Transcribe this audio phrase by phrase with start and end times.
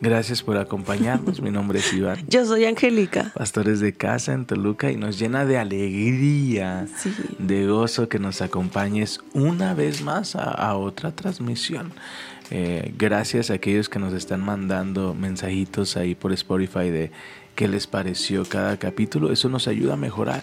[0.00, 1.40] Gracias por acompañarnos.
[1.40, 2.18] Mi nombre es Iván.
[2.28, 3.32] Yo soy Angélica.
[3.34, 7.14] Pastores de casa en Toluca y nos llena de alegría, Sí.
[7.38, 11.92] de gozo que nos acompañes una vez más a, a otra transmisión.
[12.50, 17.10] Eh, gracias a aquellos que nos están mandando mensajitos ahí por Spotify de
[17.54, 19.32] qué les pareció cada capítulo.
[19.32, 20.42] Eso nos ayuda a mejorar.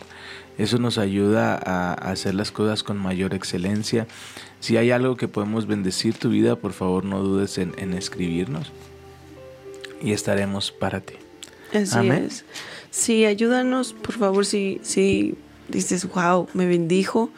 [0.58, 4.08] Eso nos ayuda a a hacer las cosas con mayor excelencia.
[4.59, 8.72] Si hay algo que podemos bendecir tu vida, por favor no dudes en, en escribirnos
[10.04, 11.16] y estaremos para ti.
[11.74, 12.26] Así Amén.
[12.26, 12.46] es.
[12.92, 15.36] Sí, ayúdanos, por favor, si, si
[15.68, 17.32] dices, wow, me bendijo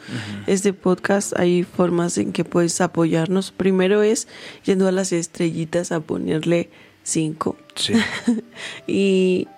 [0.46, 3.52] este podcast, hay formas en que puedes apoyarnos.
[3.52, 4.28] Primero es
[4.64, 6.68] yendo a las estrellitas a ponerle
[7.02, 7.94] cinco Sí.
[8.86, 9.48] y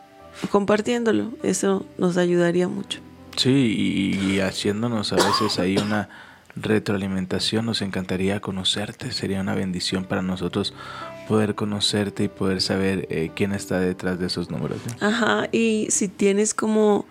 [0.50, 1.33] compartiéndolo.
[1.43, 3.00] Eso nos ayudaría mucho.
[3.37, 6.09] Sí, y, y haciéndonos a veces ahí una
[6.56, 10.75] retroalimentación, nos encantaría conocerte, sería una bendición para nosotros
[11.29, 14.79] poder conocerte y poder saber eh, quién está detrás de esos números.
[15.01, 15.07] ¿no?
[15.07, 17.05] Ajá, y si tienes como,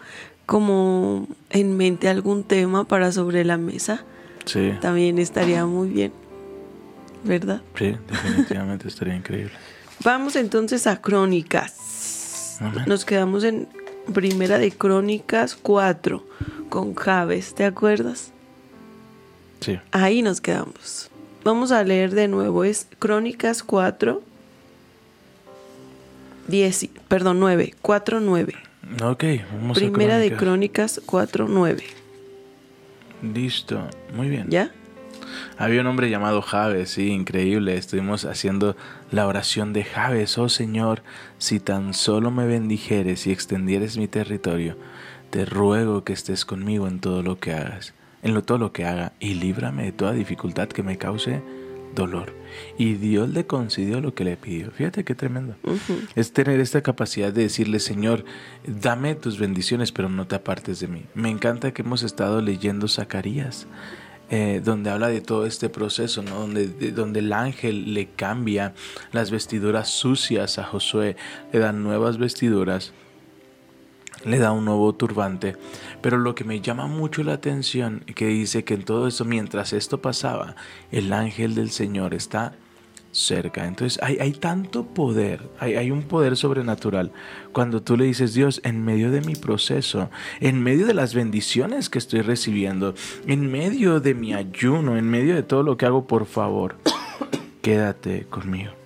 [0.46, 4.04] como en mente algún tema para sobre la mesa,
[4.46, 6.14] Sí, también estaría muy bien,
[7.24, 7.62] ¿verdad?
[7.78, 9.52] sí, definitivamente estaría increíble.
[10.04, 12.60] Vamos entonces a Crónicas.
[12.88, 13.68] Nos quedamos en
[14.14, 16.24] Primera de Crónicas 4
[16.70, 18.32] con Javes, ¿te acuerdas?
[19.60, 21.10] Sí, Ahí nos quedamos.
[21.48, 24.22] Vamos a leer de nuevo, es Crónicas 4,
[26.50, 28.54] 10, perdón, 9, 4, 9.
[29.02, 29.24] ok,
[29.54, 31.00] vamos Primera a de Crónicas.
[31.00, 31.84] Crónicas 4, 9.
[33.34, 34.48] Listo, muy bien.
[34.50, 34.74] ¿Ya?
[35.58, 37.78] Había un hombre llamado Javes, sí, increíble.
[37.78, 38.76] Estuvimos haciendo
[39.10, 40.38] la oración de Javes.
[40.38, 41.02] Oh Señor,
[41.38, 44.76] si tan solo me bendijeres y extendieres mi territorio,
[45.30, 48.86] te ruego que estés conmigo en todo lo que hagas, en lo, todo lo que
[48.86, 51.42] haga, y líbrame de toda dificultad que me cause
[51.96, 52.34] dolor.
[52.78, 54.72] Y Dios le concedió lo que le pidió.
[54.72, 55.56] Fíjate qué tremendo.
[56.16, 58.24] Es tener esta capacidad de decirle, Señor,
[58.66, 61.04] dame tus bendiciones, pero no te apartes de mí.
[61.16, 63.68] Me encanta que hemos estado leyendo Zacarías,
[64.30, 66.40] eh, donde habla de todo este proceso, ¿no?
[66.40, 68.74] donde, de- donde el ángel le cambia
[69.12, 71.16] las vestiduras sucias a Josué,
[71.54, 72.94] le dan nuevas vestiduras,
[74.28, 75.56] le da un nuevo turbante.
[76.02, 79.74] Pero lo que me llama mucho la atención, que dice que en todo eso, mientras
[79.74, 80.56] esto pasaba,
[80.92, 82.54] el ángel del Señor está
[83.12, 83.66] cerca.
[83.66, 87.12] Entonces hay, hay tanto poder, hay, hay un poder sobrenatural
[87.52, 91.90] cuando tú le dices, Dios, en medio de mi proceso, en medio de las bendiciones
[91.90, 92.94] que estoy recibiendo,
[93.26, 96.76] en medio de mi ayuno, en medio de todo lo que hago, por favor,
[97.62, 98.77] quédate conmigo.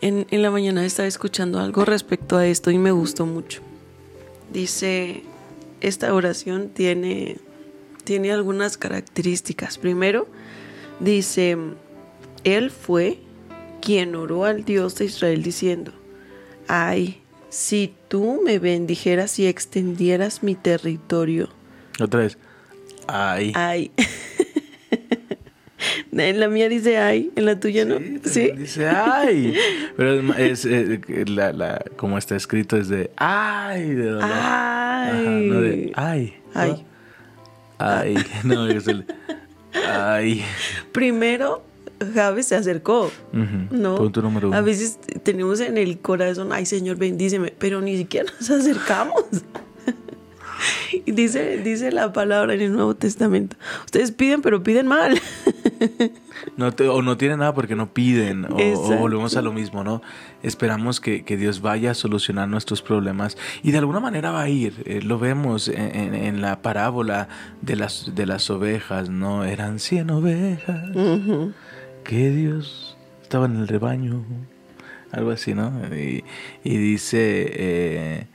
[0.00, 3.60] En, en la mañana estaba escuchando algo respecto a esto y me gustó mucho.
[4.52, 5.22] Dice,
[5.80, 7.38] esta oración tiene,
[8.04, 9.78] tiene algunas características.
[9.78, 10.26] Primero,
[11.00, 11.56] dice,
[12.44, 13.18] Él fue
[13.80, 15.92] quien oró al Dios de Israel diciendo,
[16.68, 21.48] ay, si tú me bendijeras y extendieras mi territorio.
[22.00, 22.38] Otra vez,
[23.06, 23.52] ay.
[23.54, 23.90] Ay.
[26.12, 27.98] en la mía dice ay, en la tuya no.
[28.24, 28.50] Sí.
[28.56, 29.54] Dice ay.
[29.96, 34.24] Pero es, eh, la, la- como está escrito es de ay, de dolor.
[34.24, 36.34] Ajá, no de ay.
[36.54, 36.60] ¿no?
[36.60, 36.84] Ay.
[37.78, 38.16] Ay.
[38.44, 39.06] No, es el
[39.88, 40.44] ay.
[40.92, 41.62] Primero,
[42.14, 43.10] Javes se acercó.
[43.32, 43.66] Ujú.
[43.76, 43.96] No.
[43.96, 44.56] Punto número uno.
[44.56, 49.24] A veces tenemos en el corazón, ay Señor, bendíceme, pero ni siquiera nos acercamos.
[51.06, 53.56] Dice, dice la palabra en el Nuevo Testamento.
[53.84, 55.20] Ustedes piden, pero piden mal.
[56.56, 58.56] No te- o no tienen nada porque no piden, o,
[58.98, 60.00] volvemos a lo mismo, ¿no?
[60.42, 64.48] Esperamos que, que Dios vaya a solucionar nuestros problemas y de alguna manera va a
[64.48, 64.72] ir.
[64.86, 67.28] eh, lo vemos en, en- en la parábola
[67.60, 69.44] de las, de las ovejas, ¿no?
[69.44, 70.90] Eran 100 ovejas
[72.04, 74.24] que Dios estaba en el rebaño,
[75.12, 75.72] algo así, ¿no?
[75.94, 76.24] Y,
[76.64, 78.26] y dice, eh,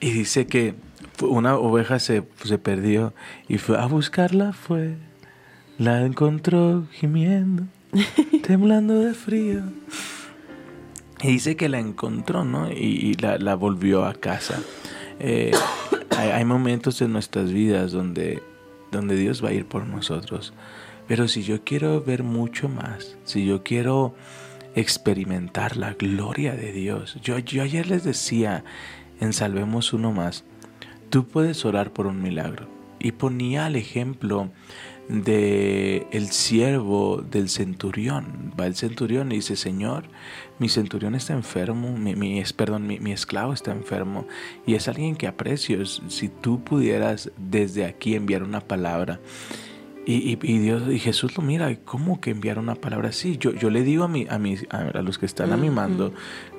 [0.00, 0.74] y dice que
[1.20, 3.14] una oveja se, se perdió
[3.48, 4.96] y fue a buscarla, fue,
[5.78, 7.64] la encontró gimiendo,
[8.46, 9.62] temblando de frío.
[11.22, 12.70] Y dice que la encontró, ¿no?
[12.70, 14.60] Y, y la, la volvió a casa.
[15.20, 15.52] Eh,
[16.16, 18.42] hay, hay momentos en nuestras vidas donde,
[18.90, 20.52] donde Dios va a ir por nosotros.
[21.06, 24.14] Pero si yo quiero ver mucho más, si yo quiero
[24.74, 28.64] experimentar la gloria de Dios, yo, yo ayer les decía
[29.20, 30.44] en Salvemos uno más,
[31.12, 32.66] tú puedes orar por un milagro
[32.98, 34.50] y ponía el ejemplo
[35.10, 38.54] de el siervo del centurión.
[38.58, 40.04] Va el centurión y dice, Señor,
[40.58, 44.26] mi centurión está enfermo, mi, mi, perdón, mi, mi, esclavo está enfermo
[44.66, 45.84] y es alguien que aprecio.
[45.84, 49.20] Si tú pudieras desde aquí enviar una palabra.
[50.04, 53.36] Y, y, Dios y Jesús lo mira, ¿cómo que enviar una palabra así?
[53.38, 56.12] Yo, yo le digo a, mi, a, mis, a, los que están a mi mando,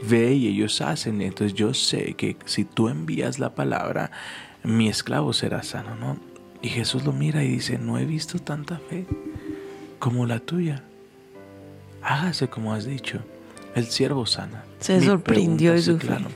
[0.08, 1.22] ve y ellos hacen.
[1.22, 4.12] Entonces yo sé que si tú envías la palabra,
[4.64, 6.18] mi esclavo será sano, ¿no?
[6.62, 9.06] Y Jesús lo mira y dice, no he visto tanta fe
[10.00, 10.84] como la tuya.
[12.02, 13.20] Hágase como has dicho.
[13.76, 14.64] El siervo sana.
[14.80, 16.28] Se sorprendió su claro.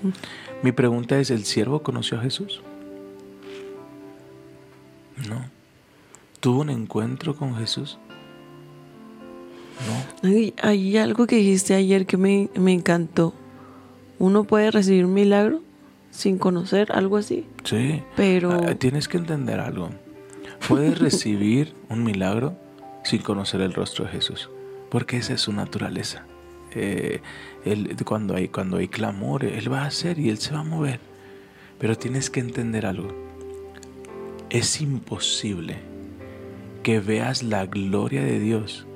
[0.63, 2.61] Mi pregunta es, ¿el siervo conoció a Jesús?
[5.29, 5.56] No.
[6.39, 7.97] ¿Tuvo un encuentro con Jesús?
[10.23, 10.29] No.
[10.61, 13.33] Hay, algo que dijiste ayer que me, me encantó.
[14.19, 15.61] ¿Uno puede recibir un milagro
[16.11, 17.45] sin conocer algo así?
[17.63, 18.03] Sí.
[18.15, 18.51] Pero...
[18.51, 19.89] Ah, tienes que entender algo.
[20.67, 22.55] Puedes recibir un milagro
[23.03, 24.49] sin conocer el rostro de Jesús,
[24.89, 26.25] porque esa es su naturaleza.
[26.73, 27.21] Eh,
[28.05, 30.99] cuando, hay, cuando hay clamor, Él va a hacer y Él se va a mover.
[31.79, 33.07] Pero tienes que entender algo.
[34.49, 35.86] Es imposible
[36.87, 38.87] que veas la gloria de Dios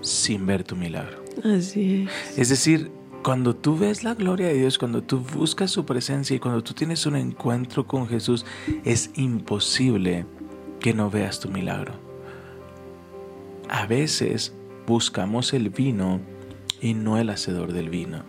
[0.00, 1.22] sin ver tu milagro.
[1.44, 2.38] Así es.
[2.38, 2.90] Es decir,
[3.22, 6.72] cuando tú ves la gloria de Dios, cuando tú buscas su presencia y cuando tú
[6.72, 8.46] tienes un encuentro con Jesús,
[8.86, 10.24] es imposible
[10.80, 11.92] que no veas tu milagro.
[13.68, 14.54] A veces
[14.86, 16.22] buscamos el vino
[16.80, 18.22] y no el hacedor del vino.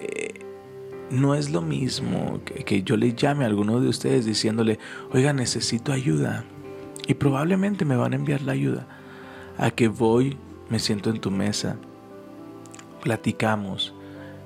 [0.00, 0.40] Eh,
[1.10, 4.78] no es lo mismo que, que, yo le llame a alguno de ustedes diciéndole,
[5.12, 6.46] oiga, necesito ayuda.
[7.08, 8.86] Y probablemente me van a enviar la ayuda.
[9.56, 10.36] A que voy,
[10.68, 11.76] me siento en tu mesa,
[13.02, 13.92] platicamos,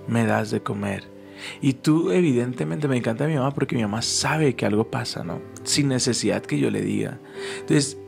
[0.08, 1.12] me das de comer
[1.60, 5.40] y tú evidentemente me encanta mi mamá porque mi mamá sabe que algo pasa, ¿no?
[5.64, 7.18] Sin necesidad que yo le diga.
[7.60, 7.98] Entonces,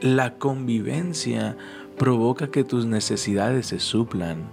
[0.00, 1.56] la convivencia
[1.98, 4.48] provoca que tus necesidades se suplan.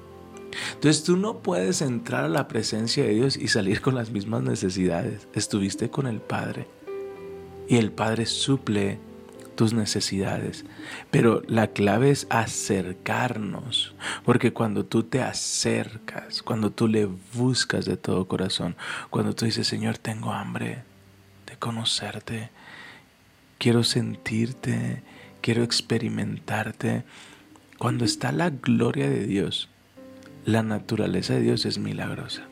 [0.73, 4.43] Entonces tú no puedes entrar a la presencia de Dios y salir con las mismas
[4.43, 5.27] necesidades.
[5.33, 6.67] Estuviste con el Padre
[7.67, 8.99] y el Padre suple
[9.57, 10.63] tus necesidades.
[11.11, 13.93] Pero la clave es acercarnos,
[14.23, 18.77] porque cuando tú te acercas, cuando tú le buscas de todo corazón,
[19.09, 20.83] cuando tú dices, Señor, tengo hambre
[21.45, 22.49] de conocerte,
[23.57, 25.03] quiero sentirte,
[25.41, 27.03] quiero experimentarte,
[27.77, 29.69] cuando está la gloria de Dios,
[30.45, 32.46] la naturaleza de Dios es milagrosa.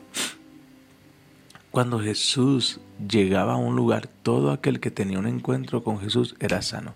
[1.76, 6.62] Cuando Jesús llegaba a un lugar, todo aquel que tenía un encuentro con Jesús era
[6.62, 6.94] sano.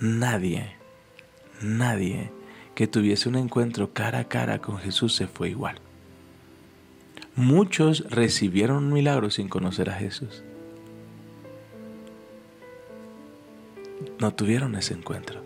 [0.00, 0.74] Nadie,
[1.62, 2.32] nadie
[2.74, 5.76] que tuviese un encuentro cara a cara con Jesús se fue igual.
[7.36, 10.42] Muchos recibieron un milagro sin conocer a Jesús.
[14.18, 15.40] No tuvieron ese encuentro.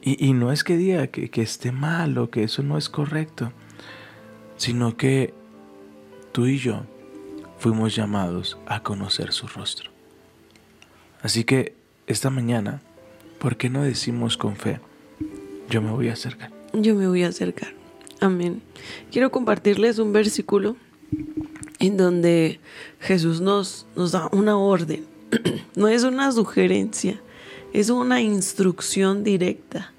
[0.00, 3.52] Y, no es que diga que, que esté mal o que eso no es correcto,
[4.56, 5.34] sino que
[6.36, 6.82] tú y yo
[7.58, 9.90] fuimos llamados a conocer su rostro.
[11.22, 11.74] Así que
[12.06, 12.82] esta mañana,
[13.38, 14.78] ¿por qué no decimos con fe,
[15.70, 16.52] yo me voy a acercar?
[16.74, 17.72] Yo me voy a acercar.
[18.20, 18.60] Amén.
[19.10, 20.76] Quiero compartirles un versículo
[21.78, 22.60] en donde
[23.00, 25.06] Jesús nos, da una orden.
[25.74, 27.18] no es una sugerencia,
[27.72, 29.90] es una instrucción directa.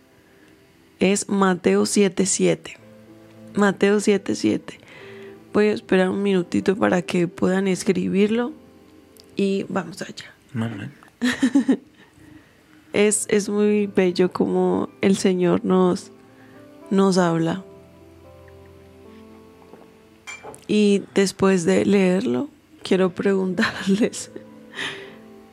[1.00, 2.78] Es Mateo 7:7.
[3.56, 4.87] Mateo 7:7.
[5.58, 8.54] Voy a esperar un minutito para que puedan escribirlo
[9.36, 10.32] y vamos allá.
[12.94, 16.12] es, es muy bello como el Señor nos,
[16.92, 17.64] nos habla.
[20.68, 22.50] Y después de leerlo,
[22.84, 24.30] quiero preguntarles.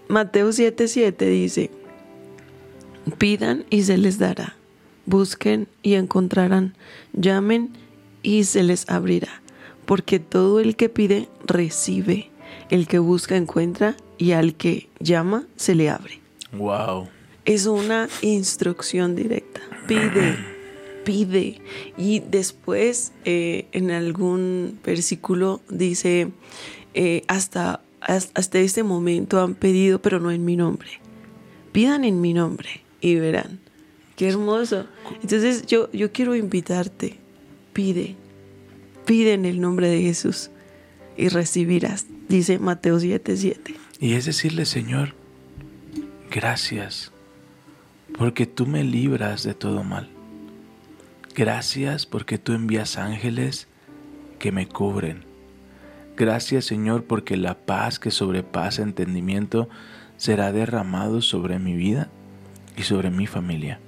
[0.09, 1.71] Mateo 7:7 dice,
[3.17, 4.55] pidan y se les dará,
[5.07, 6.75] busquen y encontrarán,
[7.15, 7.71] llamen
[8.23, 9.41] y se les abrirá
[9.87, 12.31] porque todo el que pide recibe,
[12.71, 16.21] el que busca encuentra y al que llama se le abre.
[16.53, 17.09] Wow.
[17.45, 19.61] Es una instrucción directa.
[19.87, 20.37] Pide,
[21.05, 21.61] pide.
[21.99, 26.31] Y después eh, en algún versículo dice,
[26.95, 30.89] eh, hasta, hasta este momento han pedido, pero no en mi nombre.
[31.73, 33.61] Pidan en mi nombre y verán.
[34.17, 34.87] Qué hermoso.
[35.23, 37.19] Entonces yo, yo quiero invitarte.
[37.73, 38.15] Pide,
[39.07, 40.51] Pide en el nombre de Jesús
[41.17, 43.77] y recibirás, dice Mateo 7:7.
[44.01, 45.15] Y es decirle, Señor,
[46.31, 47.13] gracias,
[48.19, 50.09] porque tú me libras de todo mal.
[51.35, 53.67] Gracias porque tú envías ángeles
[54.39, 55.25] que me cubren.
[56.17, 59.69] Gracias, Señor, porque la paz que sobrepasa entendimiento
[60.17, 62.09] será derramado sobre mi vida
[62.77, 63.81] y sobre mi familia.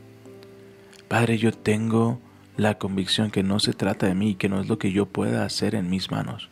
[1.09, 2.21] Padre, yo tengo
[2.57, 5.45] la convicción que no se trata de mí que no es lo que yo pueda
[5.45, 6.49] hacer en mis manos.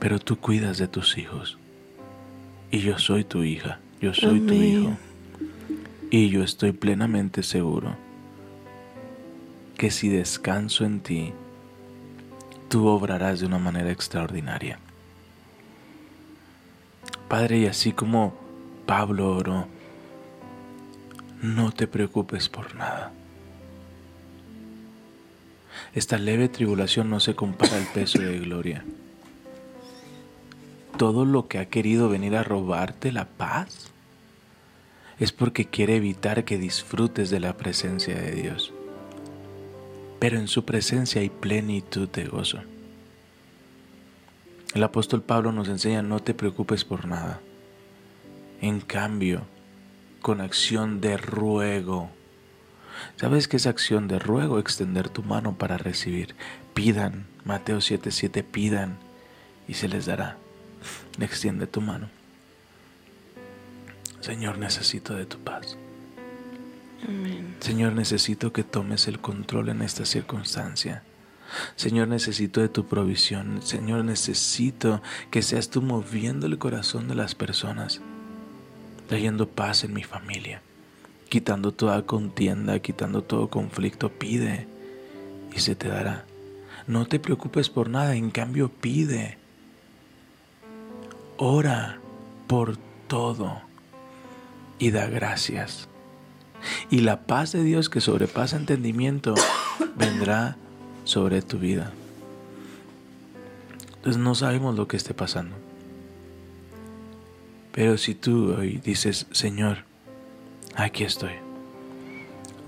[0.00, 1.58] Pero tú cuidas de tus hijos.
[2.70, 4.96] Y yo soy tu hija, yo soy tu hijo.
[6.10, 7.96] Y yo estoy plenamente seguro
[9.78, 11.32] que si descanso en ti,
[12.68, 14.78] tú obrarás de una manera extraordinaria.
[17.28, 18.34] Padre, y así como
[18.86, 19.66] Pablo oró,
[21.42, 23.12] no te preocupes por nada.
[25.94, 28.84] Esta leve tribulación no se compara al peso de gloria.
[30.96, 33.92] Todo lo que ha querido venir a robarte la paz
[35.18, 38.72] es porque quiere evitar que disfrutes de la presencia de Dios.
[40.18, 42.58] Pero en su presencia hay plenitud de gozo.
[44.74, 47.40] El apóstol Pablo nos enseña no te preocupes por nada.
[48.60, 49.42] En cambio,
[50.20, 52.10] con acción de ruego.
[53.16, 54.58] ¿Sabes qué es acción de ruego?
[54.58, 56.34] Extender tu mano para recibir.
[56.74, 58.98] Pidan, Mateo 7:7, pidan
[59.68, 60.36] y se les dará.
[61.20, 62.08] Extiende tu mano.
[64.20, 65.76] Señor, necesito de tu paz.
[67.06, 67.56] Amén.
[67.60, 71.02] Señor, necesito que tomes el control en esta circunstancia.
[71.76, 73.60] Señor, necesito de tu provisión.
[73.62, 78.00] Señor, necesito que seas tú moviendo el corazón de las personas,
[79.08, 80.62] trayendo paz en mi familia,
[81.34, 84.08] quitando toda contienda, quitando todo conflicto.
[84.08, 84.68] Pide
[85.52, 86.26] y se te dará.
[86.86, 89.36] No te preocupes por nada, en cambio pide.
[91.36, 91.98] Ora
[92.46, 92.76] por
[93.08, 93.60] todo
[94.78, 95.88] y da gracias.
[96.88, 99.34] Y la paz de Dios que sobrepasa entendimiento
[99.96, 100.56] vendrá
[101.02, 101.90] sobre tu vida.
[103.96, 105.56] Entonces no sabemos lo que esté pasando.
[107.72, 109.78] Pero si tú hoy dices, Señor,
[110.76, 111.32] aquí estoy,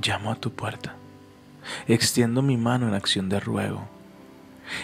[0.02, 0.94] llamo a tu puerta,
[1.86, 3.88] extiendo mi mano en acción de ruego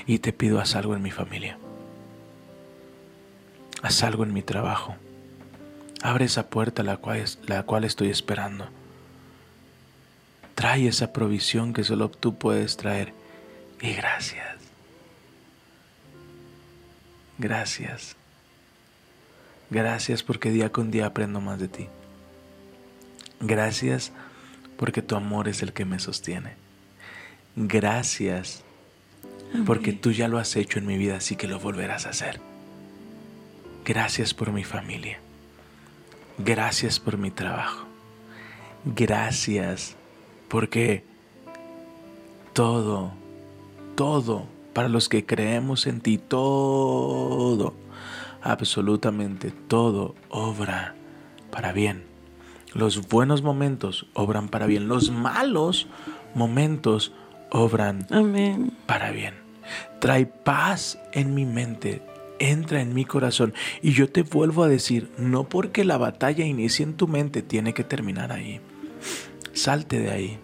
[0.07, 1.59] y te pido haz algo en mi familia,
[3.83, 4.97] haz algo en mi trabajo,
[6.03, 8.69] abre esa puerta la cual, la cual estoy esperando.
[10.55, 13.13] Trae esa provisión que solo tú puedes traer.
[13.81, 14.59] Y gracias.
[17.39, 18.17] Gracias.
[19.71, 21.89] Gracias porque día con día aprendo más de ti.
[23.43, 24.13] Gracias
[24.77, 26.55] porque tu amor es el que me sostiene.
[27.57, 28.63] Gracias
[29.67, 32.41] porque tú ya lo has hecho en mi vida, así que lo volverás a hacer.
[33.85, 35.19] Gracias por mi familia.
[36.39, 37.85] Gracias por mi trabajo.
[38.85, 39.97] Gracias
[40.49, 41.05] porque
[42.53, 43.13] todo,
[43.97, 47.75] todo, para los que creemos en ti, todo,
[48.41, 50.95] absolutamente todo obra
[51.51, 52.12] para bien.
[52.75, 55.87] Los buenos momentos obran para bien, los malos
[56.35, 57.13] momentos
[57.51, 58.73] obran Amén.
[58.87, 59.35] para bien.
[60.01, 62.03] Trae paz en mi mente,
[62.39, 63.53] entra en mi corazón.
[63.83, 67.75] Y yo te vuelvo a decir, no porque la batalla inicie en tu mente, tiene
[67.75, 68.61] que terminar ahí.
[69.53, 70.39] Salte de ahí.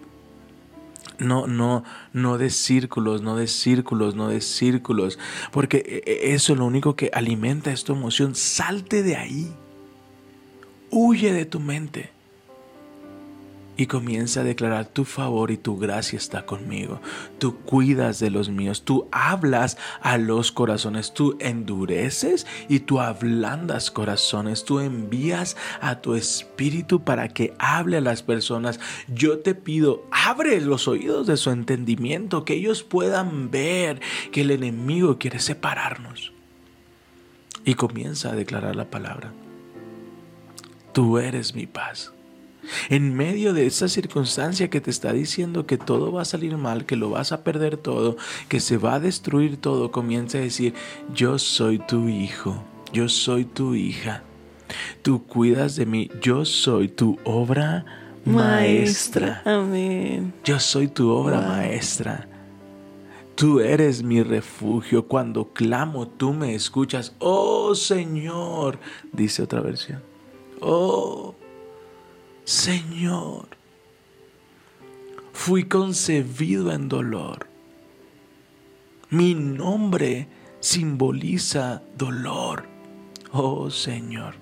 [1.19, 1.83] No, no,
[2.13, 5.19] no de círculos, no de círculos, no de círculos.
[5.51, 8.35] Porque eso es lo único que alimenta esta emoción.
[8.35, 9.53] Salte de ahí.
[10.91, 12.18] Huye de tu mente
[13.79, 17.01] y comienza a declarar tu favor y tu gracia está conmigo.
[17.39, 23.93] Tú cuidas de los míos, tú hablas a los corazones, tú endureces y tú ablandas
[23.93, 28.81] corazones, tú envías a tu espíritu para que hable a las personas.
[29.07, 34.01] Yo te pido, abre los oídos de su entendimiento, que ellos puedan ver
[34.33, 36.33] que el enemigo quiere separarnos.
[37.65, 39.33] Y comienza a declarar la palabra.
[40.93, 42.13] Tú eres mi paz.
[42.91, 46.85] En medio de esa circunstancia que te está diciendo que todo va a salir mal,
[46.87, 48.17] que lo vas a perder todo,
[48.49, 50.75] que se va a destruir todo, comienza a decir,
[51.15, 54.23] yo soy tu hijo, yo soy tu hija,
[55.03, 57.85] tú cuidas de mí, yo soy tu obra
[58.25, 59.43] maestra.
[59.45, 60.33] Amén.
[60.45, 61.49] Yo soy tu obra Wow.
[61.49, 62.29] maestra.
[63.35, 65.07] Tú eres mi refugio.
[65.07, 67.15] Cuando clamo, tú me escuchas.
[67.21, 68.79] Oh Señor,
[69.13, 70.03] dice otra versión.
[70.61, 71.35] Oh
[72.49, 73.47] Señor,
[75.35, 77.47] fui concebido en dolor.
[79.11, 80.27] Mi nombre
[80.59, 82.67] simboliza dolor.
[83.33, 84.37] Oh Señor,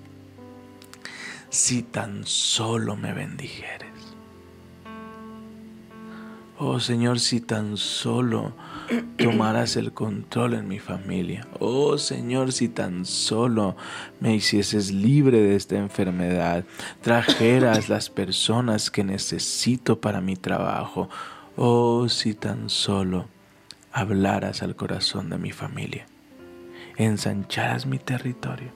[1.49, 4.15] si tan solo me bendijeres.
[6.59, 8.53] Oh Señor, si tan solo
[9.17, 11.47] tomaras el control en mi familia.
[11.59, 13.75] Oh Señor, si tan solo
[14.19, 16.65] me hicieses libre de esta enfermedad,
[17.01, 21.09] trajeras las personas que necesito para mi trabajo.
[21.55, 23.27] Oh, si tan solo
[23.91, 26.05] hablaras al corazón de mi familia,
[26.97, 28.69] ensancharas mi territorio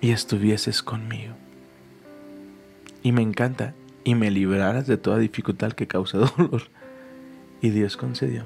[0.00, 1.34] y estuvieses conmigo.
[3.02, 3.74] Y me encanta,
[4.04, 6.62] y me libraras de toda dificultad que causa dolor.
[7.62, 8.44] Y Dios concedió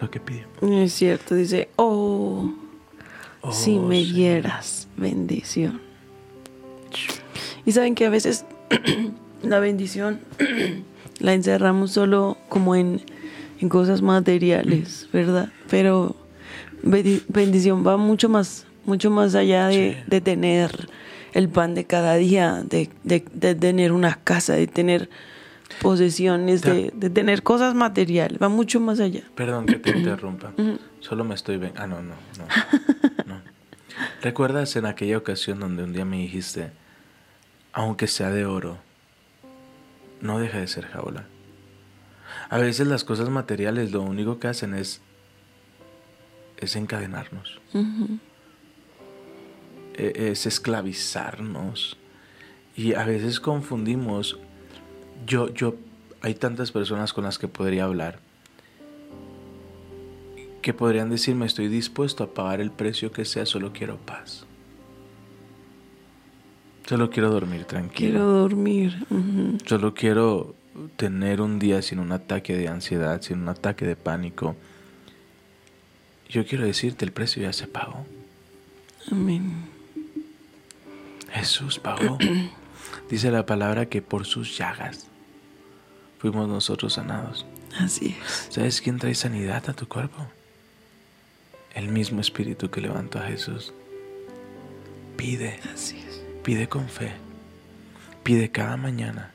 [0.00, 0.46] lo que pidió.
[0.82, 2.52] Es cierto, dice, oh,
[3.46, 4.14] Oh, si me Señor.
[4.14, 5.80] dieras bendición.
[7.66, 8.44] Y saben que a veces
[9.42, 10.20] la bendición
[11.18, 13.00] la encerramos solo como en,
[13.60, 15.50] en cosas materiales, ¿verdad?
[15.70, 16.16] Pero
[16.82, 19.96] bendición va mucho más, mucho más allá de, Sí.
[20.06, 20.88] de tener
[21.32, 25.08] el pan de cada día, de, de- de tener una casa, de tener
[25.80, 29.22] posesiones, de, de tener cosas materiales, va mucho más allá.
[29.34, 30.52] Perdón que te interrumpa.
[31.00, 31.60] Solo me estoy...
[31.76, 32.46] Ah, no, no, no,
[33.26, 33.40] no.
[34.22, 36.70] ¿Recuerdas en aquella ocasión donde un día me dijiste,
[37.72, 38.78] aunque sea de oro,
[40.20, 41.26] no deja de ser jaula?
[42.50, 45.00] A veces las cosas materiales lo único que hacen es,
[46.58, 47.60] es encadenarnos.
[49.94, 51.96] E- Es esclavizarnos.
[52.76, 54.38] Y a veces confundimos.
[55.26, 55.76] Yo, yo,
[56.20, 58.18] hay tantas personas con las que podría hablar
[60.64, 64.46] que podrían decirme estoy dispuesto a pagar el precio que sea, solo quiero paz.
[66.86, 68.12] Solo quiero dormir tranquilo.
[68.12, 69.06] Quiero dormir.
[69.66, 70.54] Solo quiero
[70.96, 74.56] tener un día sin un ataque de ansiedad, sin un ataque de pánico.
[76.30, 78.06] Yo quiero decirte, el precio ya se pagó.
[79.12, 79.66] Amén.
[81.30, 82.16] Jesús pagó.
[83.14, 85.06] Dice la palabra que por sus llagas
[86.18, 87.46] fuimos nosotros sanados.
[87.78, 88.48] Así es.
[88.50, 90.26] ¿Sabes quién trae sanidad a tu cuerpo?
[91.76, 93.72] El mismo espíritu que levantó a Jesús.
[95.16, 96.24] Pide, Así es.
[96.42, 97.12] pide con fe.
[98.24, 99.30] Pide cada mañana.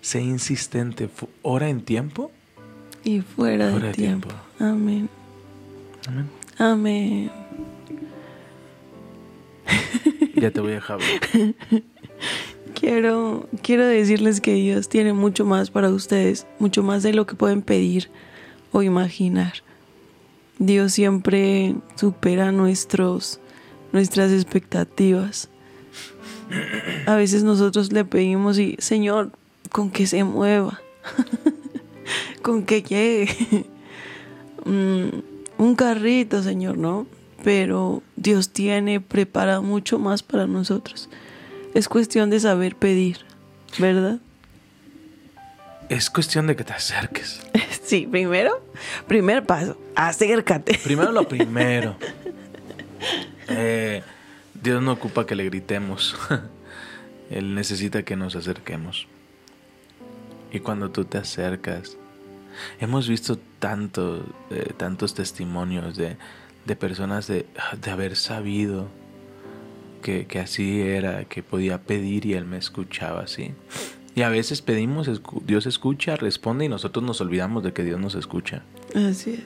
[0.00, 1.10] Sé insistente.
[1.42, 2.30] Ora en tiempo.
[3.04, 4.28] Y fuera de Fuera de tiempo.
[4.28, 4.44] tiempo.
[4.60, 5.10] Amén.
[6.08, 6.30] Amén.
[6.56, 7.30] Amén.
[10.36, 11.00] Ya te voy a dejar.
[12.80, 17.34] Quiero, quiero decirles que Dios tiene mucho más para ustedes, mucho más de lo que
[17.34, 18.08] pueden pedir
[18.72, 19.52] o imaginar.
[20.58, 23.38] Dios siempre supera nuestros,
[23.92, 25.50] nuestras expectativas.
[27.04, 29.30] A veces nosotros le pedimos y, Señor,
[29.70, 30.80] con que se mueva,
[32.42, 33.66] con que llegue.
[34.66, 35.22] Mm,
[35.56, 37.06] un carrito, Señor, ¿no?
[37.42, 41.08] Pero Dios tiene preparado mucho más para nosotros.
[41.74, 43.18] Es cuestión de saber pedir,
[43.78, 44.18] ¿verdad?
[45.88, 47.40] Es cuestión de que te acerques.
[47.82, 48.64] Sí, primero,
[49.08, 50.78] primer paso, acércate.
[50.84, 51.96] Primero lo primero.
[53.48, 54.00] Eh,
[54.54, 56.16] Dios no ocupa que le gritemos.
[57.30, 59.08] Él necesita que nos acerquemos.
[60.52, 61.96] Y cuando tú te acercas,
[62.78, 66.16] hemos visto tanto, eh, tantos testimonios de,
[66.64, 67.46] de personas de,
[67.80, 68.86] de haber sabido
[70.00, 73.52] que, que así era, que podía pedir y Él me escuchaba así.
[74.14, 78.00] Y a veces pedimos, escu- Dios escucha, responde y nosotros nos olvidamos de que Dios
[78.00, 78.62] nos escucha.
[78.94, 79.40] Así es.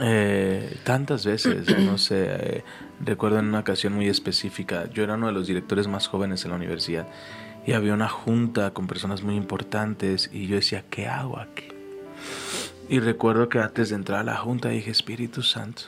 [0.00, 2.64] Eh, tantas veces, no sé, eh,
[3.04, 6.52] recuerdo en una ocasión muy específica, yo era uno de los directores más jóvenes en
[6.52, 7.06] la universidad
[7.66, 11.64] y había una junta con personas muy importantes y yo decía, ¿qué hago aquí?
[12.88, 15.82] Y recuerdo que antes de entrar a la junta dije, Espíritu Santo,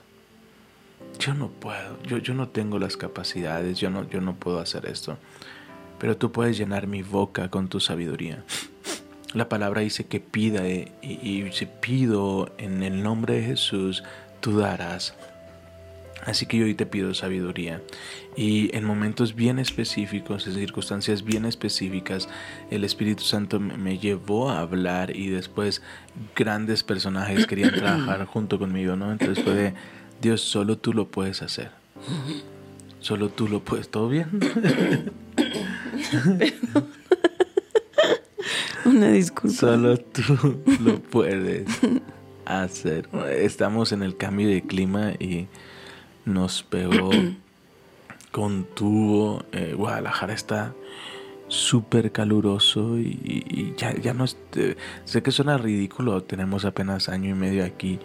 [1.19, 4.87] yo no puedo, yo, yo no tengo las capacidades, yo no, yo no puedo hacer
[4.87, 5.19] esto,
[5.99, 8.45] pero tú puedes llenar mi boca con tu sabiduría.
[9.35, 14.05] La palabra dice que pida eh, y, y si pido en el nombre de Jesús,
[14.41, 15.15] tú darás.
[16.25, 17.83] Así que yo hoy te pido sabiduría.
[18.37, 22.29] Y en momentos bien específicos, en circunstancias bien específicas,
[22.71, 25.83] el Espíritu Santo me, me llevó a hablar y después
[26.35, 29.13] grandes personajes querían trabajar junto conmigo, ¿no?
[29.13, 29.75] Entonces fue de,
[30.25, 31.71] Dios, solo tú lo puedes hacer.
[33.01, 33.91] Solo tú lo puedes.
[33.91, 34.27] ¿Todo bien?
[38.87, 39.55] Una disculpa.
[39.55, 41.67] Solo tú lo puedes
[42.47, 43.07] hacer.
[43.33, 45.47] Estamos en el cambio de clima y
[46.25, 47.11] nos pegó
[48.33, 49.45] con tubo.
[49.53, 50.75] Eh, Guadalajara está
[51.49, 57.11] súper caluroso y, y ya, ya no es, eh, sé que suena ridículo, tenemos apenas
[57.11, 58.01] año y medio aquí,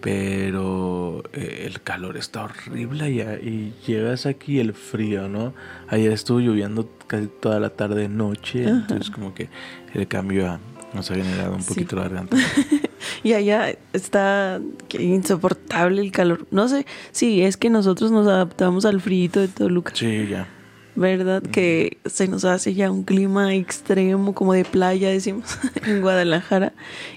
[0.00, 5.54] pero eh, el calor está horrible y, y llegas aquí el frío, ¿no?
[5.88, 9.48] Ayer estuvo lloviendo casi toda la tarde noche, entonces como que
[9.94, 10.58] el cambio
[10.92, 11.68] nos ha generado un Sí.
[11.68, 12.36] poquito la garganta.
[13.22, 14.60] y allá está
[14.98, 16.46] insoportable el calor.
[16.50, 20.48] No sé si es que nosotros nos adaptamos al frío de Toluca, Sí, ya.
[20.96, 21.42] ¿Verdad?
[21.42, 26.72] Que se nos hace ya un clima extremo, como de playa, decimos, en Guadalajara.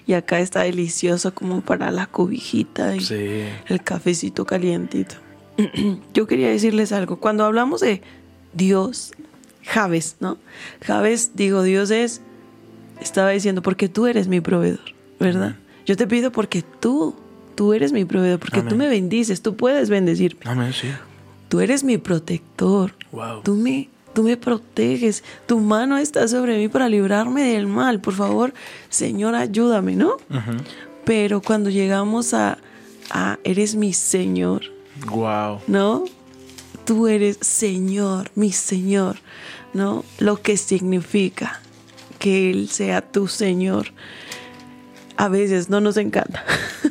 [0.07, 3.43] Y acá está delicioso como para la cobijita y Sí.
[3.67, 5.15] el cafecito calientito.
[6.13, 7.17] Yo quería decirles algo.
[7.17, 8.01] Cuando hablamos de
[8.53, 9.11] Dios,
[9.65, 10.37] Javes, ¿no?
[10.81, 12.21] Javes, digo, Dios es,
[13.01, 15.55] estaba diciendo, porque tú eres mi proveedor, ¿verdad?
[15.85, 17.15] Yo te pido porque tú,
[17.55, 20.41] tú eres mi proveedor, porque tú me bendices, tú puedes bendecirme.
[20.45, 20.87] Amén, sí.
[21.49, 22.93] Tú eres mi protector.
[23.13, 23.41] Wow.
[23.43, 25.23] Tú me, tú me proteges.
[25.45, 28.01] Tu mano está sobre mí para librarme del mal.
[28.01, 28.53] Por favor,
[28.89, 30.17] Señor, ayúdame, ¿no?
[31.05, 32.57] Pero cuando llegamos a,
[33.11, 34.63] a eres mi Señor,
[35.07, 35.59] Wow.
[35.67, 36.03] ¿no?
[36.85, 39.15] Tú eres Señor, mi Señor,
[39.73, 40.03] ¿no?
[40.19, 41.61] Lo que significa
[42.19, 43.87] que Él sea tu Señor.
[45.17, 46.43] A veces no nos encanta.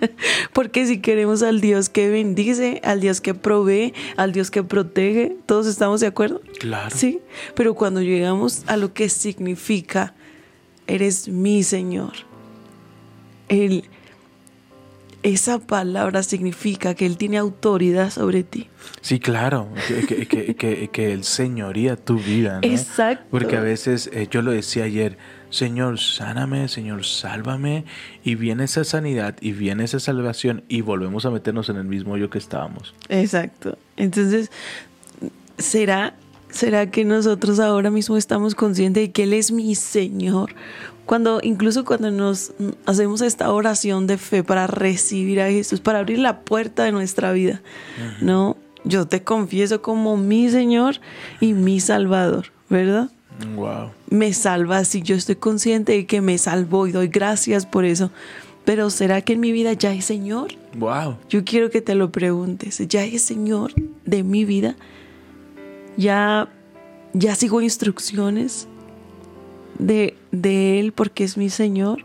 [0.52, 5.36] Porque si queremos al Dios que bendice, al Dios que provee, al Dios que protege,
[5.46, 6.40] ¿todos estamos de acuerdo?
[6.58, 6.94] Claro.
[6.94, 7.20] Sí,
[7.54, 10.14] pero cuando llegamos a lo que significa,
[10.86, 12.12] eres mi Señor.
[13.48, 13.84] Él,
[15.22, 18.68] esa palabra significa que Él tiene autoridad sobre ti.
[19.00, 22.68] Sí, claro, que, que, que, que, Él señoría tu vida, ¿no?
[22.68, 23.26] Exacto.
[23.30, 25.18] Porque a veces, eh, yo lo decía ayer,
[25.50, 27.84] Señor, sáname, Señor, sálvame,
[28.24, 32.12] y viene esa sanidad y viene esa salvación y volvemos a meternos en el mismo
[32.12, 32.94] hoyo que estábamos.
[33.08, 33.76] Exacto.
[33.96, 34.50] Entonces,
[35.58, 36.14] ¿será,
[36.50, 40.54] ¿será que nosotros ahora mismo estamos conscientes de que Él es mi Señor?
[41.04, 42.52] Cuando, incluso cuando nos
[42.86, 47.32] hacemos esta oración de fe para recibir a Jesús, para abrir la puerta de nuestra
[47.32, 47.60] vida,
[48.20, 48.56] ¿no?
[48.84, 51.00] Yo te confieso como mi Señor
[51.40, 53.10] y mi Salvador, ¿verdad?
[53.56, 53.90] Wow.
[54.10, 58.10] me salva si yo estoy consciente de que me salvó y doy gracias por eso.
[58.64, 60.48] Pero ¿será que en mi vida ya es Señor?
[60.76, 61.16] Wow.
[61.28, 62.78] Yo quiero que te lo preguntes.
[62.88, 63.72] ¿Ya es Señor
[64.04, 64.76] de mi vida?
[65.96, 66.48] ¿Ya,
[67.12, 68.68] ya sigo instrucciones
[69.78, 72.04] de, de Él porque es mi Señor?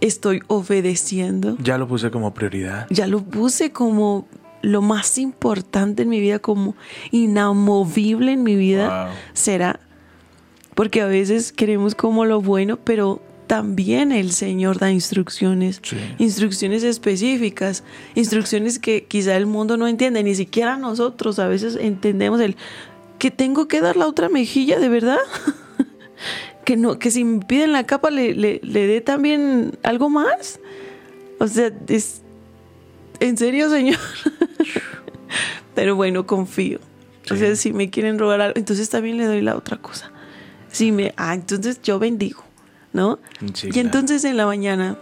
[0.00, 1.56] ¿Estoy obedeciendo?
[1.62, 2.86] Ya lo puse como prioridad.
[2.90, 4.26] Ya lo puse como
[4.64, 6.74] lo más importante en mi vida, como
[7.10, 9.14] inamovible en mi vida Wow.
[9.32, 9.80] será.
[10.74, 15.96] Porque a veces queremos como lo bueno, pero también el Señor da instrucciones, Sí.
[16.18, 22.40] instrucciones específicas, instrucciones que quizá el mundo no entiende, ni siquiera nosotros a veces entendemos
[22.40, 22.56] el
[23.18, 25.18] que tengo que dar la otra mejilla, de verdad.
[26.64, 30.58] que no, que si me piden la capa le, le, le dé también algo más.
[31.38, 32.22] O sea, es
[33.20, 33.98] en serio, Señor.
[35.74, 36.78] Pero bueno, confío.
[37.30, 40.12] O sea, si me quieren robar algo, entonces también le doy la otra cosa.
[40.68, 42.44] Si me, ah, entonces yo bendigo,
[42.92, 43.18] ¿no?
[43.54, 43.86] Sí, y claro.
[43.86, 44.98] entonces en la mañana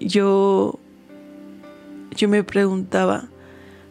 [0.00, 0.78] yo
[2.18, 3.28] yo me preguntaba,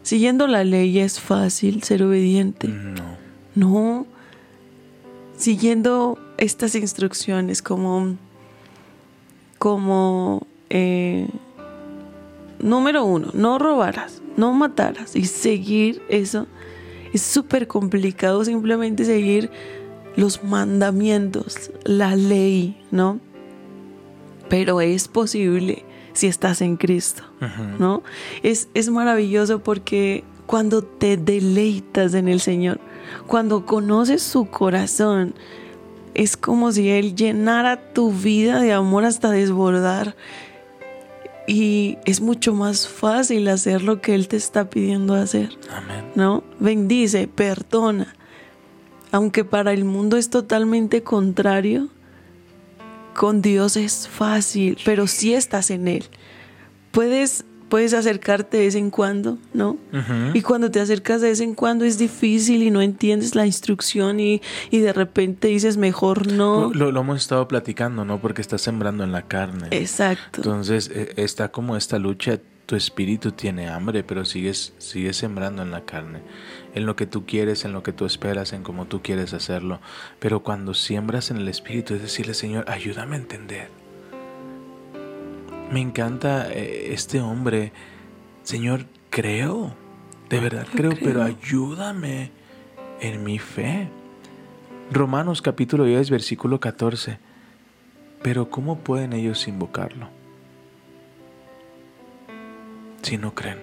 [0.04, 2.68] siguiendo la ley es fácil ser obediente.
[2.68, 3.18] No.
[3.56, 4.08] No.
[5.38, 8.18] Siguiendo estas instrucciones como,
[9.60, 11.30] como eh,
[12.60, 16.48] número uno, no robarás, no matarás y seguir eso
[17.14, 19.50] es súper complicado simplemente seguir
[20.16, 23.20] los mandamientos, la ley, ¿no?
[24.50, 27.24] Pero es posible si estás en Cristo.
[27.78, 28.02] ¿no?
[28.42, 32.80] Es, es maravilloso porque cuando te deleitas en el Señor,
[33.28, 35.36] cuando conoces su corazón,
[36.14, 40.16] es como si Él llenara tu vida de amor hasta desbordar.
[41.48, 46.12] Y es mucho más fácil hacer lo que Él te está pidiendo hacer, Amén.
[46.14, 46.44] ¿no?
[46.60, 48.14] Bendice, perdona.
[49.12, 51.88] Aunque para el mundo es totalmente contrario,
[53.18, 56.06] con Dios es fácil, pero si estás en Él.
[56.92, 59.78] Puedes, puedes acercarte de vez en cuando, ¿no?
[60.34, 64.20] Y cuando te acercas de vez en cuando es difícil y no entiendes la instrucción
[64.20, 66.72] y, y de repente dices mejor no.
[66.74, 68.20] Lo, lo hemos estado platicando, ¿no?
[68.20, 69.68] Porque estás sembrando en la carne.
[69.72, 70.42] Exacto.
[70.42, 75.72] Entonces eh, está como esta lucha, tu espíritu tiene hambre, pero sigues, sigues sembrando en
[75.72, 76.22] la carne,
[76.76, 79.80] en lo que tú quieres, en lo que tú esperas, en cómo tú quieres hacerlo.
[80.20, 83.70] Pero cuando siembras en el espíritu es decirle, Señor, ayúdame a entender.
[85.72, 87.74] Me encanta eh, este hombre,
[88.44, 89.74] Señor, creo,
[90.30, 91.04] de verdad creo, creo.
[91.04, 92.32] pero ayúdame
[93.02, 93.90] en mi fe.
[94.92, 97.20] Romanos capítulo 10, versículo 14.
[98.22, 100.10] Pero ¿cómo pueden ellos invocarlo
[103.02, 103.60] si no creen?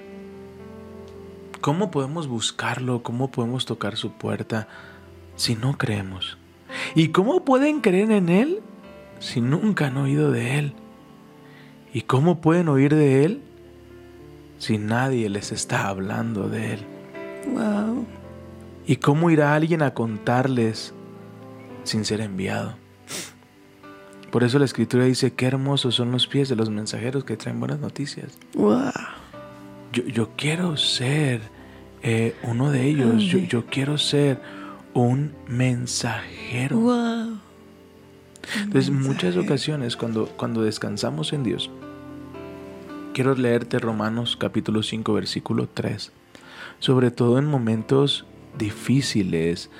[1.63, 3.03] ¿Cómo podemos buscarlo?
[3.03, 4.69] ¿Cómo podemos tocar su puerta
[5.37, 6.37] si no creemos?
[6.95, 8.61] ¿Y cómo pueden creer en Él
[9.21, 10.75] si nunca han oído de Él?
[11.95, 13.41] ¿Y cómo pueden oír de Él
[14.59, 16.81] si nadie les está hablando de Él?
[17.53, 18.05] Wow.
[18.85, 20.93] ¿Y cómo irá alguien a contarles
[21.85, 22.75] sin ser enviado?
[24.33, 27.61] Por eso la escritura dice, qué hermosos son los pies de los mensajeros que traen
[27.61, 28.37] buenas noticias.
[28.55, 28.91] Wow.
[29.93, 31.43] Yo, yo quiero ser
[32.03, 34.41] eh, uno de ellos, yo, yo quiero ser
[34.95, 36.77] un mensajero.
[36.77, 37.39] Wow.
[38.57, 41.71] Entonces, muchas ocasiones cuando, cuando descansamos en Dios,
[43.15, 46.13] quiero leerte Romanos capítulo 5, versículo 3.
[46.81, 48.27] Sobre todo en momentos
[48.59, 49.71] difíciles,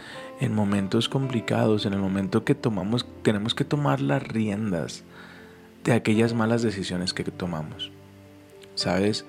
[0.41, 5.03] en momentos complicados, en el momento que tomamos, tenemos que tomar las riendas
[5.83, 7.91] de aquellas malas decisiones que tomamos.
[8.77, 9.27] ¿Sabes?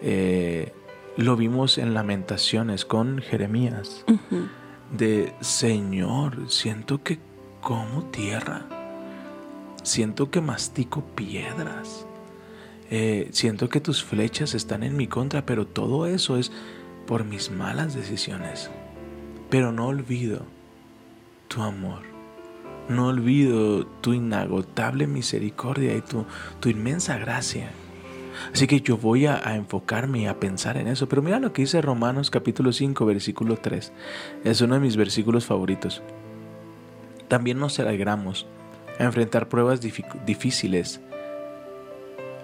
[0.00, 0.72] Eh,
[1.16, 4.04] lo vimos en lamentaciones con Jeremías.
[4.96, 7.18] De Señor, siento que
[7.60, 8.66] como tierra.
[9.82, 12.06] Siento que mastico piedras.
[12.94, 16.52] Eh, siento que tus flechas están en mi contra, pero todo eso es
[17.06, 18.70] por mis malas decisiones.
[19.48, 20.42] Pero no olvido
[21.48, 22.02] tu amor.
[22.90, 26.26] No olvido tu inagotable misericordia y tu,
[26.68, 27.70] inmensa gracia.
[28.52, 31.08] Así que yo voy a, a, enfocarme y a pensar en eso.
[31.08, 33.90] Pero mira lo que dice Romanos capítulo 5, versículo 3.
[34.44, 36.02] Es uno de mis versículos favoritos.
[37.28, 38.46] También nos alegramos
[38.98, 41.00] a enfrentar pruebas difíciles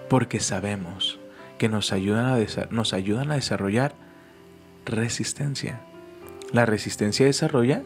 [0.09, 1.19] porque sabemos
[1.57, 3.93] que nos ayudan, a nos ayudan a desarrollar
[4.85, 5.81] resistencia.
[6.51, 7.83] La resistencia desarrolla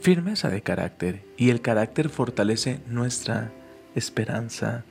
[0.00, 3.52] firmeza de carácter y el carácter fortalece nuestra
[3.94, 4.84] esperanza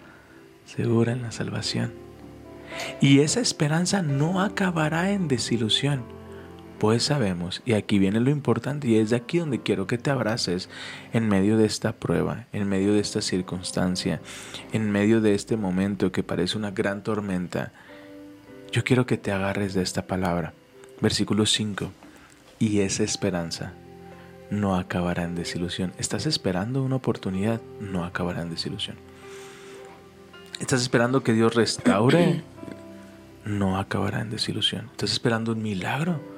[0.65, 1.93] segura en la salvación.
[2.99, 6.03] Y esa esperanza no acabará en desilusión,
[6.83, 10.09] pues sabemos, y aquí viene lo importante, y es de aquí donde quiero que te
[10.09, 10.67] abraces
[11.13, 14.19] en medio de esta prueba, en medio de esta circunstancia,
[14.73, 17.71] en medio de este momento que parece una gran tormenta.
[18.73, 20.51] Yo quiero que te agarres de esta palabra.
[20.99, 21.89] Versículo 5.
[22.59, 23.71] Y esa esperanza
[24.49, 25.93] no acabará en desilusión.
[25.97, 28.97] Estás esperando una oportunidad, no acabará en desilusión.
[30.59, 32.43] Estás esperando que Dios restaure,
[33.45, 34.89] no acabará en desilusión.
[34.91, 36.32] Estás esperando un milagro,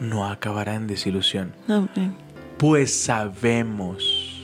[0.00, 1.52] no acabará en desilusión.
[1.68, 2.14] Amén.
[2.58, 4.40] Pues sabemos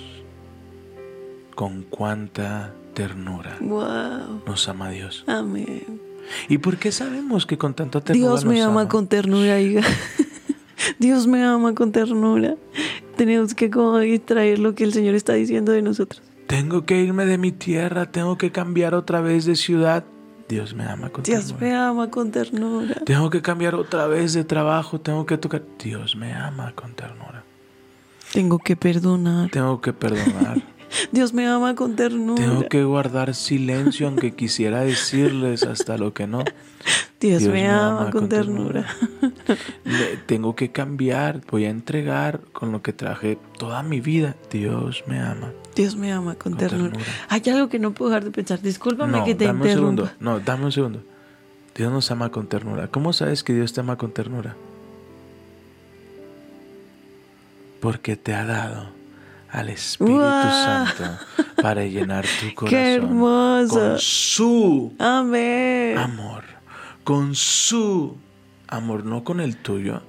[1.55, 4.43] con cuánta ternura Wow.
[4.47, 5.25] nos ama Dios.
[5.27, 6.01] Amén.
[6.49, 9.81] ¿Y por qué sabemos que con tanta ternura Dios me ama con ternura, hija.
[10.99, 12.57] Dios me ama con ternura.
[13.17, 16.23] Tenemos que como extraer lo que el Señor está diciendo de nosotros.
[16.47, 20.05] Tengo que irme de mi tierra, tengo que cambiar otra vez de ciudad.
[20.49, 21.67] Dios me ama con Dios ternura.
[21.67, 22.95] me ama con ternura.
[23.05, 25.63] Tengo que cambiar otra vez de trabajo, tengo que tocar.
[25.79, 27.45] Dios me ama con ternura.
[28.33, 29.51] Tengo que perdonar.
[29.51, 30.63] Tengo que perdonar.
[31.13, 32.43] Dios me ama con ternura.
[32.43, 36.45] tengo que guardar silencio aunque quisiera decirles hasta lo que no.
[37.21, 38.85] Dios, me, ama, con, ternura.
[39.85, 44.35] Le- tengo que cambiar, voy a entregar con lo que traje toda mi vida.
[44.51, 45.53] Dios me ama.
[45.77, 46.91] Dios me ama con, Con ternura.
[46.93, 47.13] ternura.
[47.29, 48.61] Hay algo que no puedo dejar de pensar.
[48.61, 50.11] Discúlpame No, que te dame un segundo.
[50.19, 51.01] No, dame un segundo.
[51.77, 52.89] Dios nos ama con ternura.
[52.89, 54.57] ¿Cómo sabes que Dios te ama con ternura?
[57.81, 58.91] Porque te ha dado
[59.53, 60.19] al Espíritu.
[60.21, 61.05] Santo
[61.63, 63.75] para llenar tu corazón Qué hermoso.
[63.79, 65.97] con su Amén.
[65.99, 66.43] amor,
[67.05, 68.17] con su
[68.69, 70.03] amor, no con el tuyo,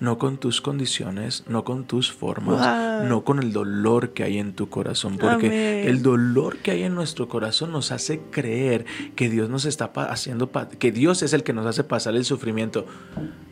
[0.00, 2.58] no con tus condiciones, no con tus formas,
[3.00, 3.08] Wow.
[3.08, 5.88] no con el dolor que hay en tu corazón, porque Amén.
[5.88, 8.84] el dolor que hay en nuestro corazón nos hace creer
[9.16, 12.86] que Dios nos está haciendo, que Dios es el que nos hace pasar el sufrimiento.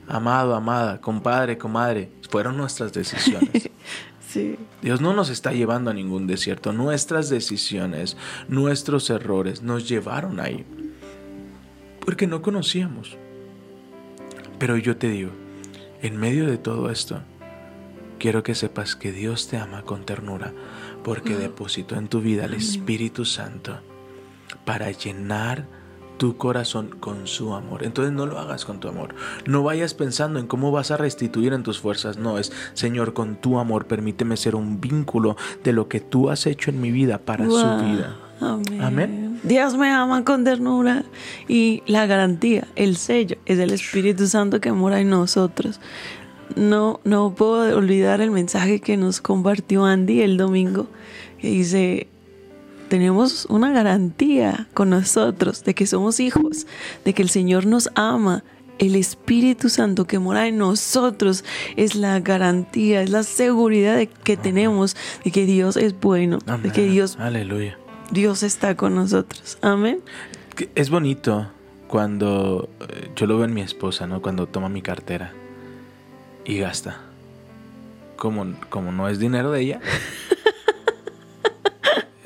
[0.08, 3.70] Amado, amada, compadre, comadre, fueron nuestras decisiones.
[4.32, 4.56] Sí.
[4.80, 6.72] Dios no nos está llevando a ningún desierto.
[6.72, 8.16] Nuestras decisiones,
[8.48, 10.64] nuestros errores nos llevaron ahí.
[12.00, 13.18] Porque no conocíamos.
[14.58, 15.32] Pero yo te digo,
[16.00, 17.20] en medio de todo esto,
[18.18, 20.54] quiero que sepas que Dios te ama con ternura
[21.04, 23.80] porque depositó en tu vida el Espíritu Santo
[24.64, 25.66] para llenar
[26.22, 27.82] tu corazón con su amor.
[27.82, 29.12] Entonces no lo hagas con tu amor.
[29.44, 32.16] No vayas pensando en cómo vas a restituir en tus fuerzas.
[32.16, 36.46] No, es Señor, con tu amor permíteme ser un vínculo de lo que tú has
[36.46, 37.58] hecho en mi vida para Wow.
[37.58, 38.16] su vida.
[38.40, 38.80] Amén.
[38.80, 39.40] Amén.
[39.42, 41.02] Dios me ama con ternura
[41.48, 45.80] y la garantía, el sello, es el Espíritu Santo que mora en nosotros.
[46.54, 50.86] No, no puedo olvidar el mensaje que nos compartió Andy el domingo,
[51.40, 52.06] que dice,
[52.92, 56.66] tenemos una garantía con nosotros de que somos hijos,
[57.06, 58.44] de que el Señor nos ama
[58.78, 61.42] el Espíritu Santo que mora en nosotros
[61.76, 66.70] es la garantía, es la seguridad de que tenemos de que Dios es bueno, de
[66.70, 66.84] que.
[66.84, 67.78] Dios, Aleluya.
[68.10, 69.56] Dios está con nosotros.
[69.62, 70.02] Amén.
[70.74, 71.50] Es bonito
[71.88, 74.20] cuando eh, yo lo veo en mi esposa, ¿no?
[74.20, 75.32] Cuando toma mi cartera
[76.44, 77.00] y gasta.
[78.16, 79.80] Como, como no es dinero de ella,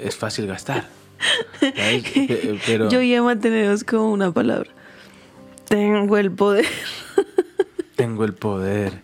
[0.08, 0.86] es fácil gastar.
[2.66, 4.70] Pero Yo ya manteneros como una palabra.
[5.68, 6.66] Tengo el poder,
[7.96, 9.02] tengo el poder.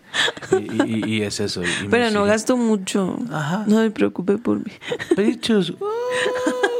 [0.51, 1.63] Y, y- y es eso.
[1.63, 2.25] y pero no sigue.
[2.27, 3.17] gasto mucho.
[3.31, 3.63] Ajá.
[3.67, 4.71] No me preocupe por mí.
[5.17, 5.69] Bichos.
[5.79, 5.85] uh.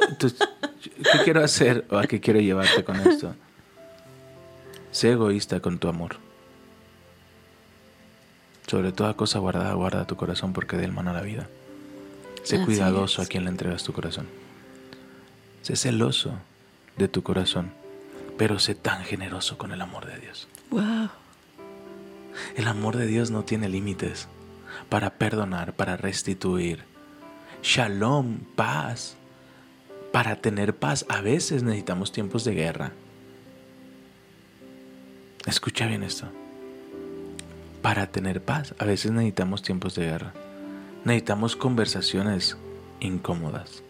[0.09, 0.39] Entonces,
[0.81, 3.35] ¿qué quiero hacer o a qué quiero llevarte con esto?
[4.91, 6.17] Sé egoísta con tu amor.
[8.67, 11.49] Sobre toda cosa guardada, guarda tu corazón porque de él mana la vida.
[12.43, 13.27] Sé Así cuidadoso es.
[13.27, 14.27] a quien le entregas tu corazón.
[15.61, 16.33] Sé celoso
[16.97, 17.71] de tu corazón,
[18.37, 20.47] pero sé tan generoso con el amor de Dios.
[20.69, 21.09] Wow.
[22.55, 24.27] El amor de Dios no tiene límites
[24.89, 26.83] para perdonar, para restituir.
[27.61, 29.15] Shalom, paz.
[30.11, 32.91] Para tener paz a veces necesitamos tiempos de guerra.
[35.45, 36.27] Escucha bien esto.
[37.81, 40.33] Para tener paz a veces necesitamos tiempos de guerra.
[41.05, 42.57] Necesitamos conversaciones
[42.99, 43.83] incómodas.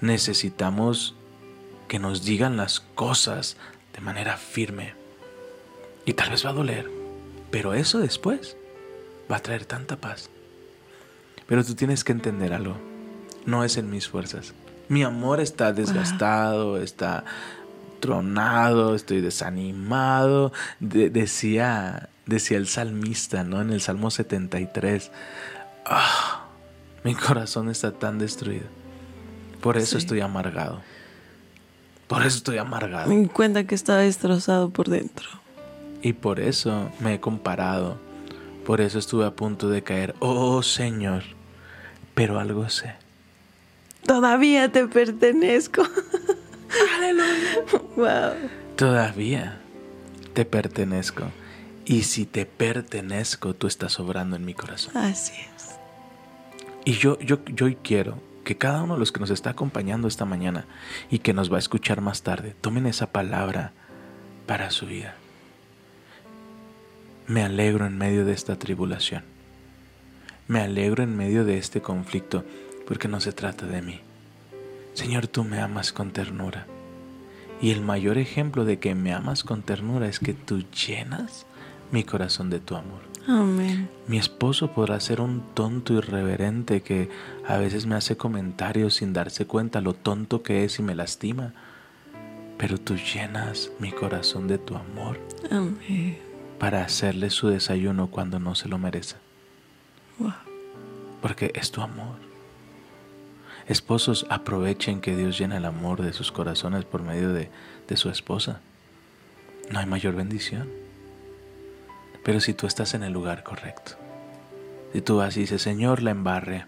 [0.00, 1.14] Necesitamos
[1.88, 3.56] que nos digan las cosas
[3.94, 4.94] de manera firme.
[6.04, 6.90] Y tal vez va a doler.
[7.50, 8.56] Pero eso después
[9.30, 10.30] va a traer tanta paz.
[11.46, 12.76] Pero tú tienes que entender algo.
[13.46, 14.52] No es en mis fuerzas.
[14.88, 17.24] Mi amor está desgastado, está
[18.00, 20.52] tronado, estoy desanimado.
[20.80, 23.60] De- decía, decía el salmista, ¿no?
[23.60, 25.10] En el Salmo 73.
[25.86, 26.39] "Ah,
[27.04, 28.66] mi corazón está tan destruido.
[29.60, 30.04] Por eso Sí.
[30.04, 30.80] estoy amargado.
[32.08, 33.08] Por eso estoy amargado.
[33.08, 35.28] Me cuenta que estaba destrozado por dentro.
[36.02, 37.98] Y por eso me he comparado.
[38.64, 40.14] Por eso estuve a punto de caer.
[40.18, 41.22] Oh Señor.
[42.14, 42.94] Pero algo sé.
[44.06, 45.82] Todavía te pertenezco.
[46.96, 47.64] Aleluya.
[47.96, 48.48] Wow.
[48.76, 49.60] Todavía
[50.34, 51.24] te pertenezco.
[51.84, 54.96] Y si te pertenezco, tú estás obrando en mi corazón.
[54.96, 55.69] Así es.
[56.84, 60.24] Y yo, yo, yo quiero que cada uno de los que nos está acompañando esta
[60.24, 60.66] mañana
[61.10, 63.72] y que nos va a escuchar más tarde, tomen esa palabra
[64.46, 65.14] para su vida.
[67.26, 69.22] Me alegro en medio de esta tribulación.
[70.48, 72.44] Me alegro en medio de este conflicto
[72.86, 74.00] porque no se trata de mí.
[74.94, 76.66] Señor, tú me amas con ternura.
[77.62, 81.46] Y el mayor ejemplo de que me amas con ternura es que tú llenas
[81.92, 83.09] mi corazón de tu amor.
[83.26, 83.88] Amén.
[84.06, 87.08] Mi esposo podrá ser un tonto irreverente que
[87.46, 91.52] a veces me hace comentarios sin darse cuenta lo tonto que es y me lastima.
[92.58, 95.18] Pero tú llenas mi corazón de tu amor
[95.50, 96.18] Amén.
[96.58, 99.16] para hacerle su desayuno cuando no se lo merece.
[100.18, 100.32] Wow.
[101.22, 102.16] Porque es tu amor.
[103.66, 107.50] Esposos, aprovechen que Dios llena el amor de sus corazones por medio de,
[107.86, 108.60] de su esposa.
[109.70, 110.68] No hay mayor bendición.
[112.24, 113.92] Pero si tú estás en el lugar correcto,
[114.92, 116.66] si tú vas y dices, Señor, la embarré,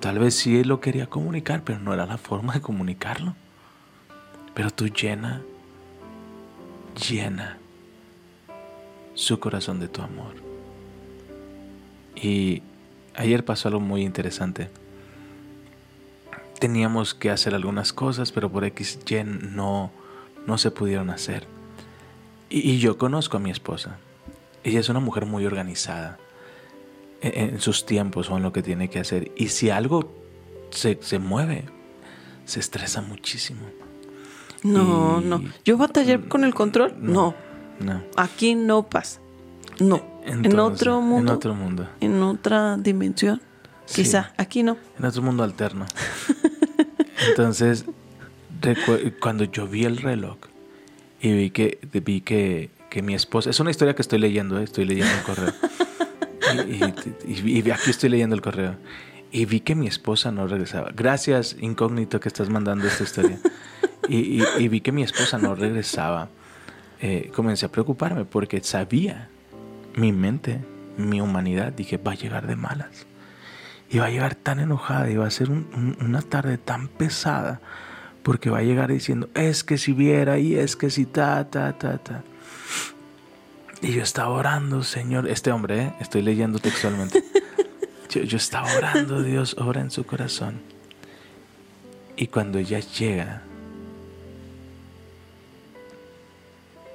[0.00, 3.34] tal vez sí lo quería comunicar, pero no era la forma de comunicarlo.
[4.54, 5.42] Pero tú llena,
[7.08, 7.58] llena
[9.14, 10.34] su corazón de tu amor.
[12.14, 12.62] Y
[13.14, 14.70] ayer pasó algo muy interesante.
[16.58, 19.90] Teníamos que hacer algunas cosas, pero por X, Y no,
[20.46, 21.46] no se pudieron hacer.
[22.48, 23.98] Y yo conozco a mi esposa.
[24.66, 26.18] Ella es una mujer muy organizada
[27.20, 29.30] en, en sus tiempos o en lo que tiene que hacer.
[29.36, 30.12] Y si algo
[30.70, 31.64] se, se mueve,
[32.44, 33.60] se estresa muchísimo.
[34.62, 35.42] No, Y- no.
[35.64, 36.94] ¿Yo batallé con el control?
[36.98, 37.34] No.
[37.78, 38.02] No.
[38.16, 39.20] Aquí no pasa.
[39.78, 40.02] No.
[40.24, 41.30] En, Entonces, otro mundo.
[41.32, 41.88] En otro mundo.
[42.00, 43.40] En otra dimensión.
[43.84, 44.02] Sí.
[44.02, 44.32] Quizá.
[44.36, 44.76] Aquí no.
[44.98, 45.86] En otro mundo alterno.
[47.28, 47.84] Entonces,
[49.20, 50.38] cuando yo vi el reloj
[51.20, 54.64] y vi que vi que, que mi esposa, es una historia que estoy leyendo, ¿eh?
[54.64, 55.52] estoy leyendo el correo.
[57.26, 58.76] Y, y- y aquí estoy leyendo el correo.
[59.32, 60.90] Y vi que mi esposa no regresaba.
[60.94, 63.38] Gracias, incógnito, que estás mandando esta historia.
[64.08, 66.28] Y, y- y vi que mi esposa no regresaba.
[67.00, 69.28] Eh, comencé a preocuparme porque sabía
[69.96, 70.60] mi mente,
[70.96, 73.06] mi humanidad, dije, va a llegar de malas.
[73.90, 76.86] Y va a llegar tan enojada y va a ser un- un- una tarde tan
[76.88, 77.60] pesada
[78.22, 81.76] porque va a llegar diciendo, es que si viera y es que si ta, ta,
[81.76, 82.22] ta, ta.
[83.86, 85.92] Y yo estaba orando, Señor, este hombre, ¿eh?
[86.00, 87.22] estoy leyendo textualmente.
[88.10, 90.60] Yo, yo estaba orando, Dios ora en su corazón.
[92.16, 93.42] Y cuando ella llega,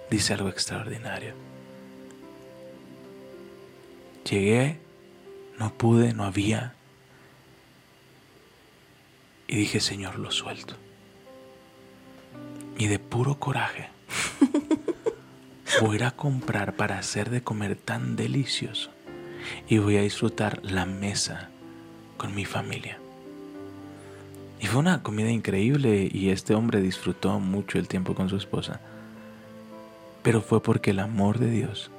[0.09, 1.33] dice algo extraordinario.
[4.29, 4.79] Llegué,
[5.59, 6.73] no pude, no había.
[9.47, 10.75] Y dije, Señor, lo suelto.
[12.77, 13.89] Y de puro coraje,
[15.79, 18.91] voy a ir a comprar para hacer de comer tan delicioso.
[19.67, 21.49] Y voy a disfrutar la mesa
[22.17, 22.97] con mi familia.
[24.59, 28.79] Y fue una comida increíble y este hombre disfrutó mucho el tiempo con su esposa.
[30.21, 31.89] Pero fue porque el amor de Dios,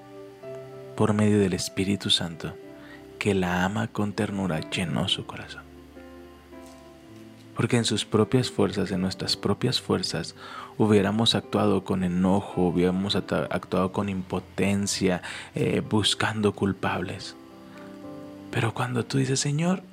[0.96, 2.54] por medio del Espíritu Santo,
[3.18, 5.71] que la ama con ternura, llenó su corazón.
[7.62, 10.34] Porque en sus propias fuerzas, en nuestras propias fuerzas,
[10.78, 15.22] hubiéramos actuado con enojo, hubiéramos actuado con impotencia,
[15.54, 17.36] eh, buscando culpables.
[18.50, 19.84] Pero cuando tú dices, Señor,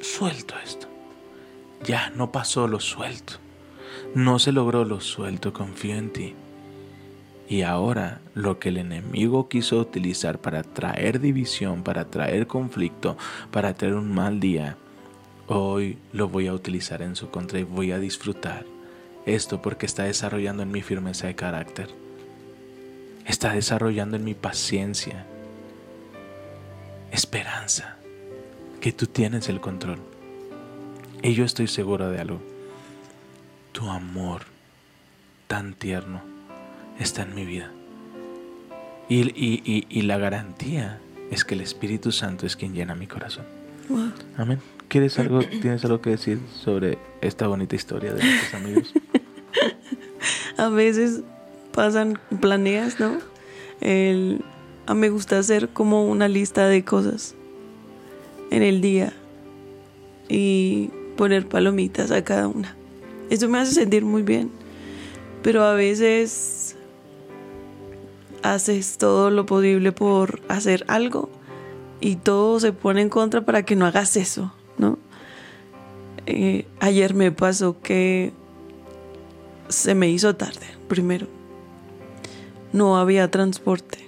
[0.00, 0.86] suelto esto
[1.82, 3.32] ya, no pasó, lo suelto.
[4.14, 6.34] No se logró, lo suelto, confío en ti.
[7.48, 13.16] Y ahora lo que el enemigo quiso utilizar para traer división, para traer conflicto,
[13.50, 14.76] para traer un mal día,
[15.52, 18.64] hoy lo voy a utilizar en su contra y voy a disfrutar
[19.26, 21.88] esto porque está desarrollando en mi firmeza de carácter.
[23.26, 25.26] Está desarrollando en mi paciencia,
[27.12, 27.96] esperanza,
[28.80, 30.00] que tú tienes el control.
[31.22, 32.42] Y yo estoy seguro de algo.
[33.70, 34.42] Tu amor
[35.46, 36.20] tan tierno
[36.98, 37.70] está en mi vida.
[39.08, 40.98] Y, la garantía
[41.30, 43.44] es que el Espíritu Santo es quien llena mi corazón.
[44.36, 44.58] Amén.
[44.92, 48.92] ¿Quieres algo, ¿Tienes algo que decir sobre esta bonita historia de nuestros amigos?
[50.58, 51.22] A veces
[51.72, 53.16] pasan, planeas, ¿no?
[53.80, 54.44] El,
[54.84, 57.34] a me gusta hacer como una lista de cosas
[58.50, 59.14] en el día.
[60.28, 62.76] Y poner palomitas a cada una.
[63.30, 64.50] Eso me hace sentir muy bien.
[65.42, 66.76] Pero a veces
[68.42, 71.30] haces todo lo posible por hacer algo
[71.98, 74.98] y todo se pone en contra para que no hagas eso, ¿no?
[76.26, 78.32] Eh, ayer me pasó que
[79.68, 81.26] se me hizo tarde, primero.
[82.72, 83.98] No había transporte.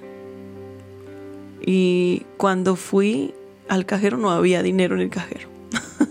[1.66, 3.34] Y cuando fui
[3.68, 5.48] al cajero no había dinero en el cajero.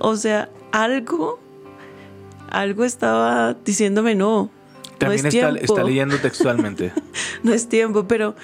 [0.00, 1.38] O sea, algo,
[2.50, 4.50] algo estaba diciéndome no.
[4.98, 5.74] También no es está, tiempo.
[5.74, 6.92] está, leyendo textualmente.
[7.42, 8.34] no es tiempo, pero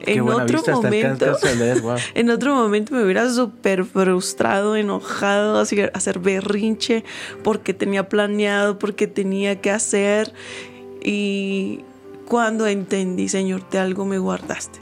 [0.00, 1.36] en otro momento,
[2.14, 7.04] en otro momento me hubiera súper frustrado, enojado, hacer, berrinche
[7.42, 10.32] porque tenía planeado, porque tenía que hacer.
[11.02, 11.84] Y
[12.26, 14.78] cuando entendí, Señor, de algo me guardaste.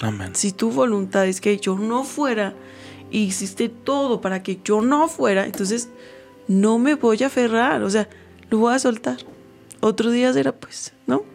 [0.00, 0.30] Amén.
[0.34, 2.54] Si tu voluntad es que yo no fuera
[3.10, 5.88] y hiciste todo para que yo no fuera, entonces
[6.48, 8.08] no me voy a aferrar, o sea,
[8.50, 9.18] lo voy a soltar.
[9.80, 11.33] Otro día será pues, ¿no?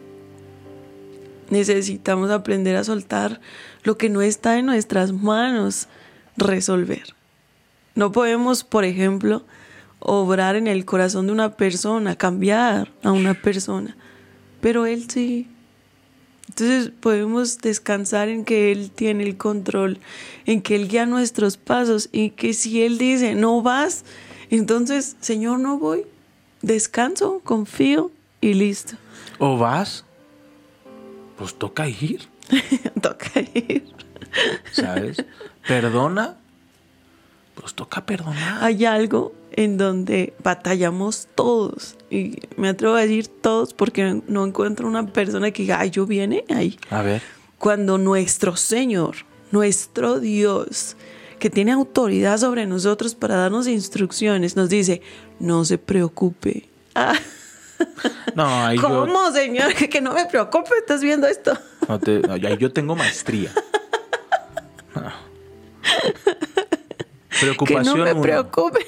[1.50, 3.40] Necesitamos aprender a soltar
[3.82, 5.88] lo que no está en nuestras manos
[6.36, 7.14] resolver.
[7.94, 9.44] No podemos, por ejemplo,
[9.98, 13.96] obrar en el corazón de una persona, cambiar a una persona,
[14.60, 15.48] pero él sí
[16.50, 20.00] entonces podemos descansar en que Él tiene el control,
[20.46, 24.04] en que Él guía nuestros pasos y que si Él dice, no vas,
[24.50, 26.06] entonces, Señor, no voy.
[26.60, 28.96] Descanso, confío y listo.
[29.38, 30.04] ¿O vas?
[31.40, 32.28] Pues toca ir.
[33.00, 33.86] toca ir.
[34.72, 35.24] ¿Sabes?
[35.66, 36.36] Perdona.
[37.54, 38.62] Pues toca perdonar.
[38.62, 41.96] Hay algo en donde batallamos todos.
[42.10, 46.04] Y me atrevo a decir todos porque no encuentro una persona que diga, ay, yo
[46.04, 46.78] viene ahí.
[46.90, 47.22] A ver.
[47.56, 49.16] Cuando nuestro Señor,
[49.50, 50.94] nuestro Dios,
[51.38, 55.00] que tiene autoridad sobre nosotros para darnos instrucciones, nos dice,
[55.38, 56.68] no se preocupe.
[56.94, 57.14] Ah.
[58.34, 59.74] No, ¿Cómo, Señor?
[59.90, 61.56] Que, no me preocupe, estás viendo esto.
[61.88, 62.22] No te,
[62.58, 63.52] yo tengo maestría.
[67.40, 67.96] Preocupación.
[68.04, 68.86] Que no me preocupe.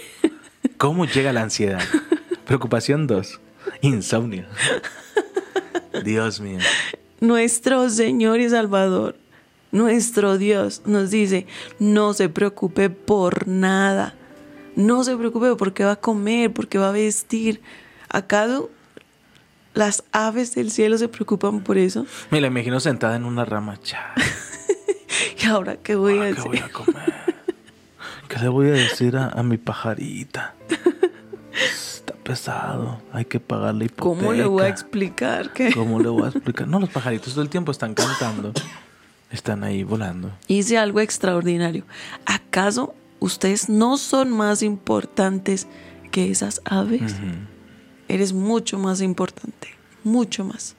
[0.76, 1.82] ¿Cómo llega la ansiedad?
[2.44, 3.40] Preocupación 2.
[3.82, 4.46] Insomnio.
[6.04, 6.58] Dios mío.
[7.20, 9.16] Nuestro Señor y Salvador,
[9.70, 11.46] nuestro Dios, nos dice,
[11.78, 14.14] no se preocupe por nada.
[14.74, 17.60] No se preocupe por qué va a comer, por qué va a vestir.
[18.08, 18.70] ¿Acaso
[19.74, 22.06] las aves del cielo se preocupan por eso?
[22.30, 23.78] Me la imagino sentada en una rama.
[25.42, 26.36] ¿Y ahora qué voy a hacer?
[26.36, 27.12] ¿Qué voy a comer?
[28.28, 30.54] ¿Qué le voy a decir a, mi pajarita?
[31.52, 34.02] Está pesado, hay que pagarle hipoteca.
[34.02, 35.52] ¿Cómo le voy a explicar?
[35.52, 35.72] ¿Qué?
[35.72, 36.66] ¿Cómo le voy a explicar?
[36.66, 38.52] No, los pajaritos todo el tiempo están cantando,
[39.30, 40.32] están ahí volando.
[40.48, 41.84] Hice algo extraordinario.
[42.24, 45.66] ¿Acaso ustedes no son más importantes
[46.10, 47.14] que esas aves?
[48.12, 49.68] Eres mucho más importante,
[50.04, 50.76] mucho más.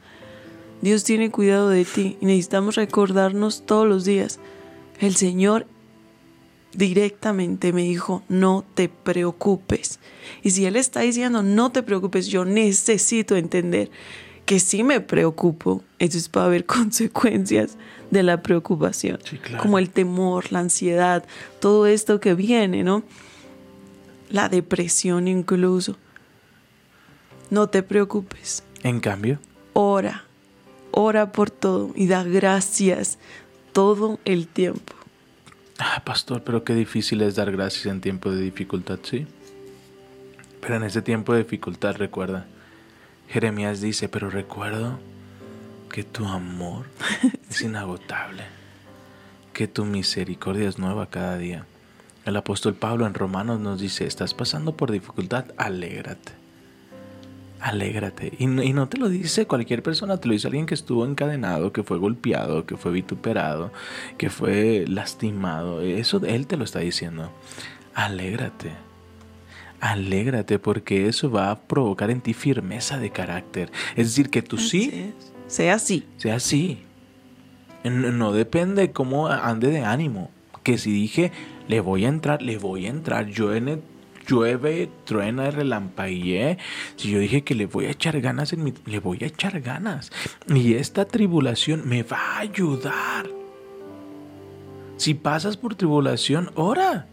[0.81, 4.39] Dios tiene cuidado de ti y necesitamos recordarnos todos los días
[4.99, 5.65] El Señor
[6.75, 9.99] directamente me dijo, no te preocupes.
[10.41, 13.89] Y si Él está diciendo, no te preocupes, yo necesito entender
[14.45, 17.77] que si me preocupo, entonces va a haber consecuencias
[18.11, 19.61] de la preocupación, Sí, claro.
[19.63, 21.25] como el temor, la ansiedad,
[21.59, 23.03] todo esto que viene, ¿no?
[24.29, 25.97] La depresión incluso.
[27.49, 29.39] No te preocupes, En cambio,
[29.73, 30.23] ora,
[30.91, 33.17] ora por todo y da gracias
[33.71, 34.93] todo el tiempo.
[35.79, 39.25] ah, pastor, pero qué difícil es dar gracias en tiempo de dificultad, sí.
[40.61, 42.45] Pero en ese tiempo de dificultad, recuerda,
[43.29, 44.99] Jeremías dice, pero recuerdo
[45.89, 46.85] que tu amor
[47.49, 48.43] es inagotable,
[49.53, 51.65] que tu misericordia es nueva cada día.
[52.25, 56.31] El apóstol Pablo en Romanos nos dice, estás pasando por dificultad, alégrate.
[57.63, 58.33] Alégrate.
[58.39, 61.05] Y no, y no te lo dice cualquier persona, te lo dice alguien que estuvo
[61.05, 63.71] encadenado, que fue golpeado, que fue vituperado,
[64.17, 65.79] que fue lastimado.
[65.79, 67.31] Eso él te lo está diciendo.
[67.93, 68.73] Alégrate.
[69.79, 73.71] Alégrate porque eso va a provocar en ti firmeza de carácter.
[73.95, 75.13] Es decir, que tú sí.
[75.47, 76.05] Sea así.
[76.17, 76.83] sea así.
[77.85, 80.31] No, depende cómo ande de ánimo.
[80.63, 81.31] Que si dije,
[81.69, 83.27] le voy a entrar, le voy a entrar.
[83.27, 83.79] Llueve,
[84.27, 86.57] llueve truena, relampaguee.
[86.95, 89.59] Si yo dije que le voy a echar ganas, en mi, le voy a echar
[89.61, 90.11] ganas.
[90.47, 93.27] Y esta tribulación me va a ayudar.
[94.97, 97.07] Si pasas por tribulación, ora.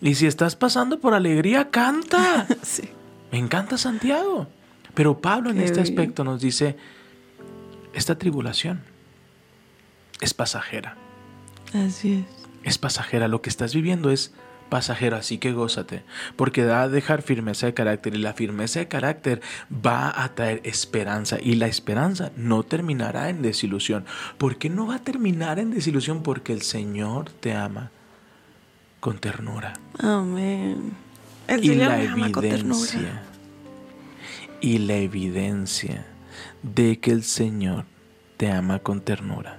[0.00, 2.46] Y si estás pasando por alegría, canta.
[2.62, 2.88] Sí.
[3.30, 4.46] Me encanta Santiago.
[4.94, 5.92] Pero Pablo en Qué este bien.
[5.94, 6.76] aspecto nos dice,
[7.94, 8.82] esta tribulación
[10.20, 10.96] es pasajera.
[11.72, 12.24] Así es.
[12.62, 13.28] Es pasajera.
[13.28, 14.34] Lo que estás viviendo es
[14.72, 16.02] pasajero, así que gózate.
[16.34, 20.62] Porque da a dejar firmeza de carácter y la firmeza de carácter va a traer
[20.64, 21.36] esperanza.
[21.38, 24.06] Y la esperanza no terminará en desilusión.
[24.38, 26.22] ¿Por qué no va a terminar en desilusión?
[26.22, 27.90] Porque el Señor te ama
[29.00, 29.74] con ternura.
[29.98, 30.94] Amén.
[31.48, 32.90] El y Señor la me ama con ternura.
[32.94, 33.22] evidencia
[34.62, 36.06] y la evidencia
[36.62, 37.84] de que el Señor
[38.38, 39.58] te ama con ternura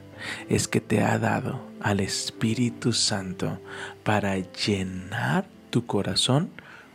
[0.49, 3.59] es que te ha dado al Espíritu Santo
[4.03, 6.49] para llenar tu corazón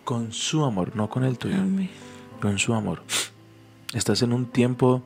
[0.04, 1.90] con su amor, no con el tuyo, Amén.
[2.40, 3.02] con su amor.
[3.92, 5.02] Estás en un tiempo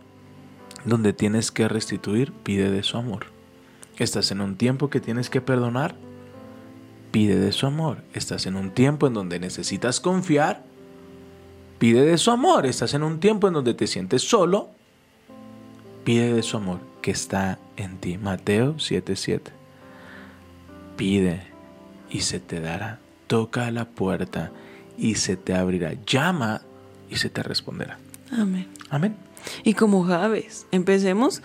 [0.85, 3.27] donde tienes que restituir, pide de su amor.
[3.99, 5.95] Estás en un tiempo que tienes que perdonar,
[7.11, 8.03] pide de su amor.
[8.15, 10.65] Estás en un tiempo en donde necesitas confiar,
[11.79, 12.67] pide de su amor.
[12.67, 14.71] Estás en un tiempo en donde te sientes solo,
[16.05, 18.19] pide de su amor que está en ti.
[18.19, 19.62] Mateo 7:7.
[20.97, 21.43] Pide
[22.11, 22.99] y se te dará.
[23.27, 24.53] Toca a la puerta
[24.99, 25.95] y se te abrirá.
[26.07, 26.63] Llama
[27.11, 27.99] y se te responderá.
[28.31, 28.69] Amén.
[28.91, 29.17] Amén.
[29.65, 31.43] Y como Javes, empecemos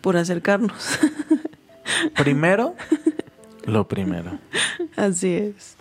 [0.00, 0.98] por acercarnos.
[2.16, 2.74] Primero,
[3.66, 4.38] lo primero.
[4.96, 5.76] Así es.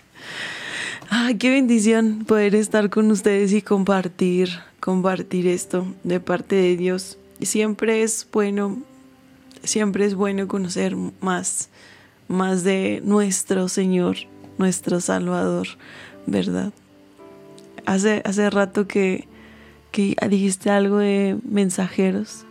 [1.10, 4.50] Ay, qué bendición poder estar con ustedes y compartir,
[4.80, 7.18] compartir esto de parte de Dios.
[7.42, 8.82] Siempre es bueno,
[9.64, 11.70] siempre es bueno conocer más,
[12.28, 14.18] más de nuestro Señor,
[14.58, 15.68] nuestro Salvador,
[16.26, 16.74] ¿verdad?
[17.86, 19.28] Hace, hace rato que,
[19.92, 22.46] que dijiste algo de mensajeros.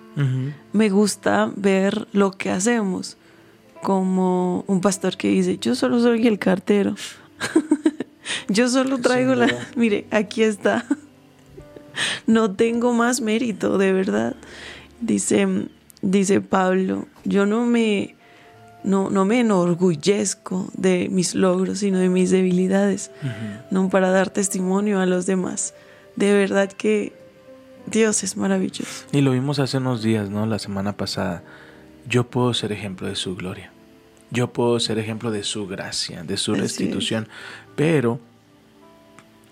[0.74, 3.16] Me gusta ver lo que hacemos,
[3.82, 6.94] como un pastor que dice, yo solo soy el cartero.
[8.48, 9.48] yo solo traigo la...
[9.76, 10.84] Mire, aquí está.
[12.26, 14.36] no tengo más mérito, de verdad.
[15.00, 15.68] Dice,
[16.00, 18.14] dice Pablo, yo no me,
[18.85, 23.11] no, no me enorgullezco de mis logros, sino de mis debilidades,
[23.70, 25.74] no para dar testimonio a los demás.
[26.16, 27.12] De verdad que
[27.87, 29.07] Dios es maravilloso.
[29.12, 30.47] Y lo vimos hace unos días, ¿no?
[30.47, 31.43] La semana pasada.
[32.09, 33.72] Yo puedo ser ejemplo de su gloria.
[34.30, 37.28] Yo puedo ser ejemplo de su gracia, de su restitución.
[37.76, 38.18] Pero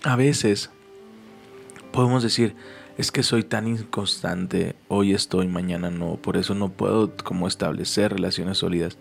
[0.03, 0.69] a veces
[1.91, 2.55] podemos decir,
[2.97, 8.13] es que soy tan inconstante, hoy estoy, mañana no, por eso no puedo como establecer
[8.13, 8.97] relaciones sólidas.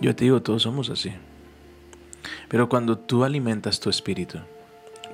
[0.00, 1.12] Yo te digo, todos somos así.
[2.48, 4.38] Pero cuando tú alimentas tu espíritu,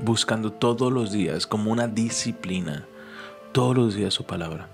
[0.00, 2.86] buscando todos los días como una disciplina,
[3.52, 4.68] todos los días su palabra,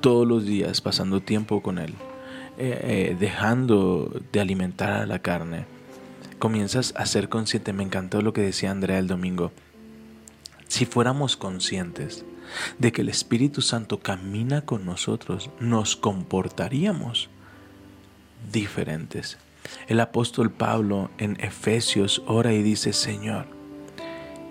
[0.00, 1.94] todos los días pasando tiempo con Él,
[2.58, 5.66] eh, eh, dejando de alimentar a la carne,
[6.38, 7.72] comienzas a ser consciente.
[7.72, 9.52] Me encantó lo que decía Andrea el domingo.
[10.68, 12.24] Si fuéramos conscientes
[12.78, 17.28] de que el Espíritu Santo camina con nosotros, nos comportaríamos
[18.52, 19.38] diferentes.
[19.86, 23.46] El apóstol Pablo en Efesios ora y dice, Señor,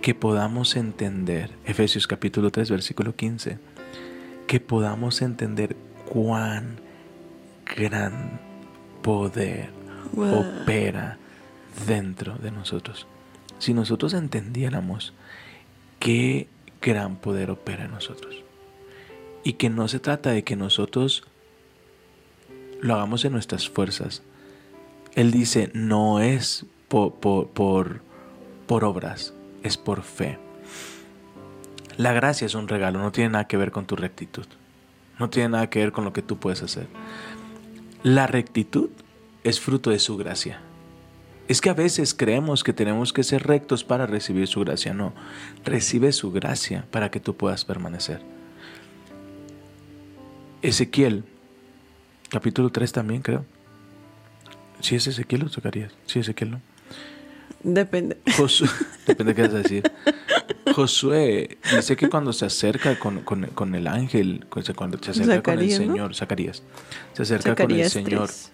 [0.02, 3.58] que podamos entender, Efesios capítulo 3, versículo 15,
[4.46, 6.80] que podamos entender cuán
[7.76, 8.40] gran
[9.02, 9.78] poder
[10.14, 10.62] Wow.
[10.62, 11.18] opera
[11.86, 13.08] dentro de nosotros.
[13.60, 15.14] Si nosotros entendiéramos
[16.00, 16.48] qué
[16.82, 18.44] gran poder opera en nosotros
[19.44, 21.24] y que no se trata de que nosotros
[22.82, 24.22] lo hagamos en nuestras fuerzas.
[25.16, 29.34] Él dice, no es por, por, por, obras,
[29.64, 30.38] es por fe.
[31.96, 34.46] La gracia es un regalo, no tiene nada que ver con tu rectitud.
[35.18, 36.88] No tiene nada que ver con lo que tú puedes hacer.
[38.04, 38.90] La rectitud
[39.44, 40.62] es fruto de su gracia.
[41.48, 44.94] Es que a veces creemos que tenemos que ser rectos para recibir su gracia.
[44.94, 45.14] No,
[45.64, 48.22] recibe su gracia para que tú puedas permanecer.
[50.62, 51.24] Ezequiel,
[52.30, 53.46] capítulo 3 también creo.
[54.82, 55.94] Si es Ezequiel o Zacarías.
[56.06, 56.62] Sí, Ezequiel, ¿no?
[57.64, 58.18] Depende.
[58.36, 58.70] Josué,
[59.08, 59.92] depende de qué vas a decir.
[60.76, 65.36] Josué dice que cuando se acerca con, con- con el ángel, cu- cuando se acerca
[65.36, 65.94] Zacarías, con el ¿no?
[65.96, 66.64] Señor, Zacarías,
[67.14, 68.52] se acerca Zacarías con el Señor, 3.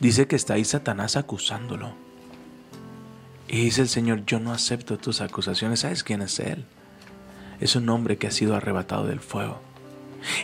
[0.00, 1.94] dice que está ahí Satanás acusándolo.
[3.52, 5.80] Y dice el Señor, yo no acepto tus acusaciones.
[5.80, 6.64] ¿Sabes quién es Él?
[7.60, 9.60] Es un hombre que ha sido arrebatado del fuego.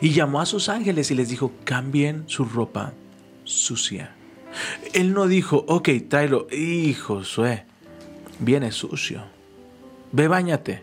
[0.02, 2.92] Y llamó a sus ángeles y les dijo, cambien su ropa
[3.44, 4.14] sucia.
[4.92, 6.48] Él no dijo, ok, tráelo.
[6.52, 7.64] Y Josué,
[8.40, 9.24] viene sucio.
[10.12, 10.82] Ve, bañate.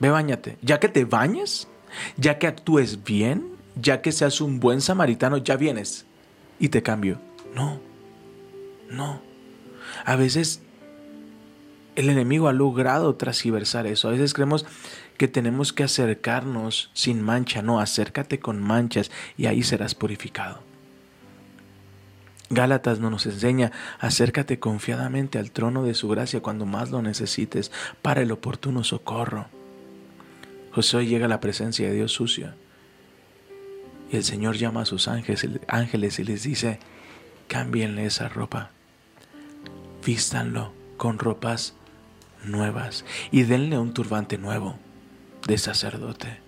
[0.00, 0.58] Ve, bañate.
[0.60, 1.68] Ya que te bañes,
[2.16, 3.46] ya que actúes bien,
[3.80, 6.04] ya que seas un buen samaritano, ya vienes
[6.58, 7.20] y te cambio.
[7.54, 7.80] No,
[8.90, 9.20] no.
[10.04, 10.62] A veces
[11.98, 14.06] el enemigo ha logrado transversar eso.
[14.06, 14.64] A veces creemos
[15.16, 17.60] que tenemos que acercarnos sin mancha.
[17.60, 20.60] No, acércate con manchas y ahí serás purificado.
[22.50, 27.72] Gálatas no nos enseña, acércate confiadamente al trono de su gracia cuando más lo necesites
[28.00, 29.48] para el oportuno socorro.
[30.70, 32.54] Josué llega a la presencia de Dios sucio
[34.12, 35.42] y el Señor llama a sus ángeles,
[36.18, 36.78] y les dice,
[37.48, 38.70] cámbienle esa ropa,
[40.06, 41.74] vístanlo con ropas
[42.48, 44.78] nuevas y denle un turbante nuevo
[45.46, 46.38] de sacerdote.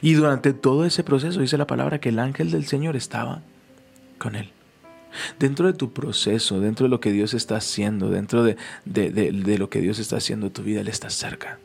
[0.00, 3.42] Y durante todo ese proceso dice la palabra que el ángel del Señor estaba
[4.18, 4.50] con él.
[5.38, 9.32] Dentro de tu proceso, dentro de lo que Dios está haciendo, dentro de, de- de-
[9.32, 11.58] de lo que Dios está haciendo en tu vida, Él está cerca.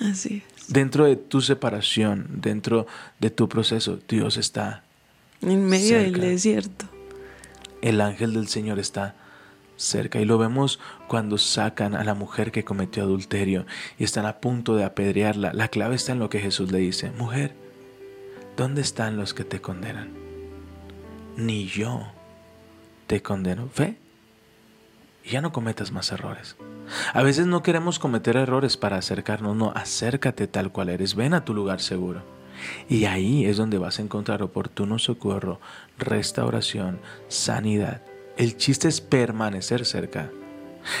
[0.00, 0.68] Así es.
[0.72, 2.86] Dentro de tu separación, dentro
[3.18, 4.82] de tu proceso, Dios está.
[5.40, 6.18] En medio Cerca.
[6.20, 6.86] del desierto.
[7.82, 9.14] El ángel del Señor está
[9.78, 10.20] cerca.
[10.20, 13.64] Y lo vemos cuando sacan a la mujer que cometió adulterio
[13.98, 15.54] y están a punto de apedrearla.
[15.54, 17.10] La clave está en lo que Jesús le dice.
[17.12, 17.54] Mujer,
[18.58, 20.12] ¿dónde están los que te condenan?
[21.36, 22.12] Ni yo
[23.06, 23.70] te condeno.
[23.74, 23.96] Ve
[25.24, 26.56] y ya no cometas más errores.
[27.12, 31.44] A veces no queremos cometer errores para acercarnos, no, acércate tal cual eres, ven a
[31.44, 32.22] tu lugar seguro.
[32.88, 35.60] Y ahí es donde vas a encontrar oportuno socorro,
[35.98, 38.02] restauración, sanidad.
[38.38, 40.30] El chiste es permanecer cerca.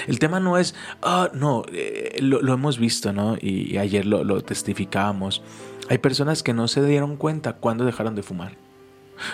[0.08, 3.36] El tema no es, ah, no, eh, lo, hemos visto, ¿no?
[3.40, 5.40] Y, ayer lo, lo testificábamos.
[5.88, 8.56] Hay personas que no se dieron cuenta cuando dejaron de fumar.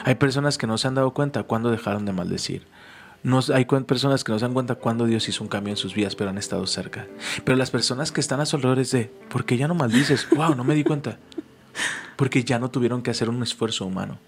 [0.04, 2.66] Hay personas que no se han dado cuenta cuando dejaron de maldecir.
[3.22, 5.94] No, hay personas que no se dan cuenta cuando Dios hizo un cambio en sus
[5.94, 7.06] vidas, pero han estado cerca.
[7.42, 10.28] Pero las personas que están a su alrededor es de, ¿por qué ya no maldices?
[10.36, 10.54] ¡Wow!
[10.54, 11.18] No me di cuenta.
[12.16, 14.18] Porque ya no tuvieron que hacer un esfuerzo humano.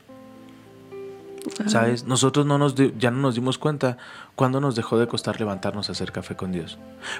[1.67, 2.05] ¿Sabes?
[2.05, 3.97] Nosotros no nos ya no nos dimos cuenta
[4.35, 6.79] cuando nos dejó de costar levantarnos a hacer café con Dios.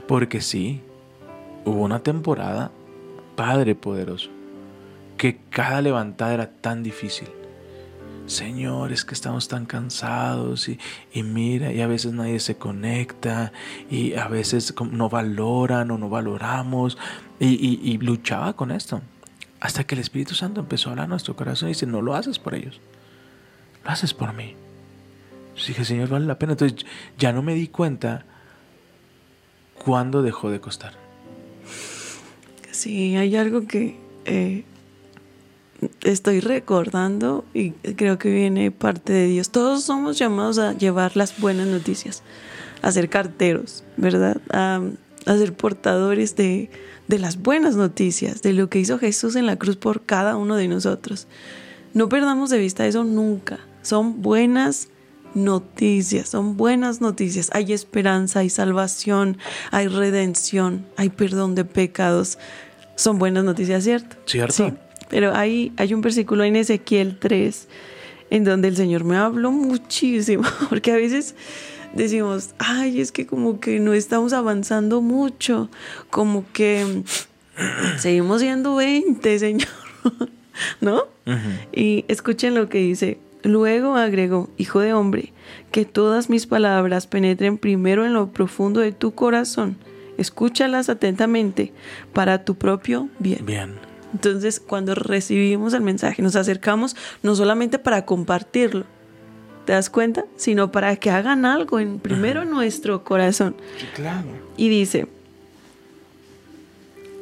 [0.09, 0.83] Porque sí,
[1.65, 2.71] hubo una temporada,
[3.37, 4.31] Padre poderoso,
[5.17, 7.29] que cada levantada era tan difícil.
[8.27, 10.81] Señor, es que estamos tan cansados y,
[11.13, 13.53] y mira, y a veces nadie se conecta
[13.89, 16.99] y a veces no valoran o no valoramos
[17.39, 19.01] y, y- y luchaba con esto.
[19.61, 22.17] Hasta que el Espíritu Santo empezó a hablar a nuestro corazón y dice, no lo
[22.17, 22.81] haces por ellos,
[23.87, 24.55] lo haces por mí.
[25.49, 26.53] Entonces dije, Señor, vale la pena.
[26.53, 26.85] Entonces
[27.19, 28.27] ya no me di cuenta
[29.83, 30.95] cuándo dejó de costar.
[32.73, 34.65] Sí, hay algo que eh,
[36.03, 39.51] estoy recordando y creo que viene parte de Dios.
[39.51, 42.23] Todos somos llamados a llevar las buenas noticias,
[42.83, 44.43] a ser carteros, ¿verdad?
[44.51, 44.83] A,
[45.25, 46.71] a ser portadores de,
[47.09, 50.57] de las buenas noticias, de lo que hizo Jesús en la cruz por cada uno
[50.57, 51.29] de nosotros.
[51.95, 53.61] No perdamos de vista eso nunca.
[53.87, 54.89] Son buenas
[55.35, 57.51] noticias, son buenas noticias.
[57.53, 59.39] Hay esperanza, hay salvación,
[59.71, 62.37] hay redención, hay perdón de pecados.
[62.97, 64.17] Son buenas noticias, ¿cierto?
[64.27, 64.55] ¿Cierto?
[64.55, 64.73] Sí.
[65.09, 67.69] Pero hay, hay un versículo en Ezequiel 3
[68.31, 71.37] en donde el Señor me habló muchísimo, porque a veces
[71.95, 75.71] decimos, ay, es que como que no estamos avanzando mucho,
[76.11, 77.05] como que
[78.01, 79.69] seguimos siendo 20, Señor,
[80.81, 81.05] ¿no?
[81.73, 85.33] Y escuchen lo que dice Luego agregó, Hijo de hombre,
[85.71, 89.77] que todas mis palabras penetren primero en lo profundo de tu corazón.
[90.19, 91.73] Escúchalas atentamente
[92.13, 93.47] para tu propio bien.
[93.47, 93.75] Bien.
[94.13, 98.85] Entonces, cuando recibimos el mensaje, nos acercamos no solamente para compartirlo,
[99.65, 100.25] ¿te das cuenta?
[100.37, 103.55] Sino para que hagan algo en primero en nuestro corazón.
[103.95, 104.27] Claro.
[104.57, 105.07] Y dice,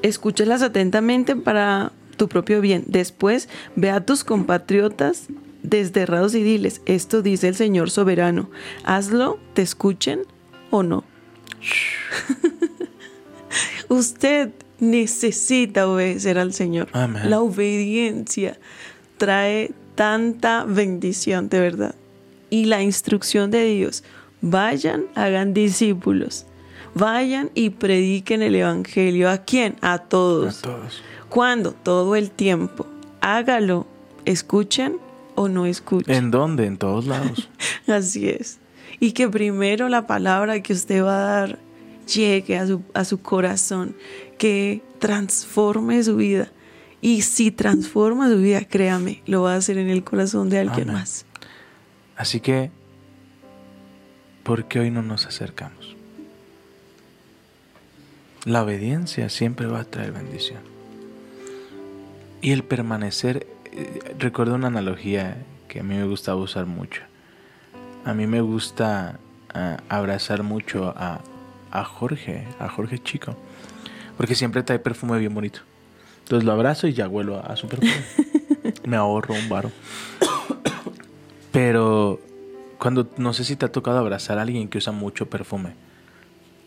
[0.01, 2.85] escúchalas atentamente para tu propio bien.
[2.87, 5.29] Después, ve a tus compatriotas
[5.65, 8.51] desderrados y diles, esto dice el Señor soberano,
[8.85, 10.23] hazlo, te escuchen
[10.71, 11.03] o no.
[13.89, 16.89] Usted necesita obedecer al Señor.
[16.93, 17.31] Amén.
[17.31, 18.59] La obediencia
[19.17, 21.95] trae tanta bendición, de verdad.
[22.51, 24.05] Y la instrucción de Dios,
[24.43, 26.45] vayan, hagan discípulos.
[26.95, 29.31] Vayan y prediquen el Evangelio.
[29.31, 29.77] ¿A quién?
[29.81, 30.59] A todos.
[30.59, 31.03] A todos.
[31.29, 31.73] ¿Cuándo?
[31.73, 32.87] Todo el tiempo.
[33.21, 33.87] Hágalo.
[34.25, 34.99] Escuchen
[35.35, 36.15] o no escuchen.
[36.15, 36.67] ¿En dónde?
[36.67, 37.49] En todos lados.
[37.87, 38.59] Así es.
[39.01, 41.59] Y que primero la palabra que usted va a dar
[42.07, 43.97] llegue a su, a su corazón,
[44.39, 46.51] que transforme su vida.
[47.01, 50.89] Y si transforma su vida, créame, lo va a hacer en el corazón de alguien
[50.89, 51.03] Amén.
[51.03, 51.27] más.
[52.17, 52.71] Así que,
[54.43, 55.97] ¿por qué hoy no nos acercamos?
[58.45, 60.61] La obediencia siempre va a traer bendición.
[62.41, 65.37] Y el permanecer, eh, recuerdo una analogía
[65.69, 67.03] que a mí me gusta usar mucho.
[68.05, 69.19] A mí me gusta
[69.53, 71.21] ah, abrazar mucho a,
[71.71, 73.37] a Jorge, a Jorge Chico,
[74.17, 75.61] porque siempre trae perfume bien bonito.
[76.21, 77.93] Entonces lo abrazo y ya huelo a, a su perfume.
[78.87, 79.71] me ahorro un varo.
[81.51, 82.21] Pero
[82.79, 85.75] cuando no sé si te ha tocado abrazar a alguien que usa mucho perfume,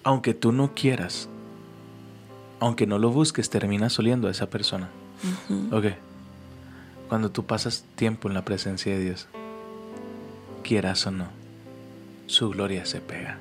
[0.04, 1.30] aunque tú no quieras,
[2.60, 4.90] aunque no lo busques, terminas oliendo a esa persona.
[5.72, 5.86] Ok.
[7.10, 9.28] Cuando tú pasas tiempo en la presencia de Dios,
[10.64, 11.28] quieras o no,
[12.26, 13.38] su gloria se pega,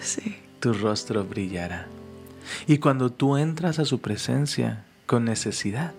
[0.00, 0.36] Sí.
[0.60, 1.86] tu rostro brillará.
[2.66, 5.92] Y cuando tú entras a su presencia con necesidad,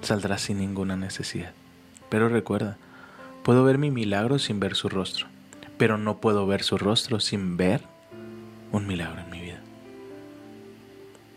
[0.00, 1.52] saldrás sin ninguna necesidad.
[2.08, 2.78] Pero recuerda,
[3.42, 5.26] puedo ver mi milagro sin ver su rostro,
[5.76, 7.82] pero no puedo ver su rostro sin ver
[8.70, 9.60] un milagro en mi vida.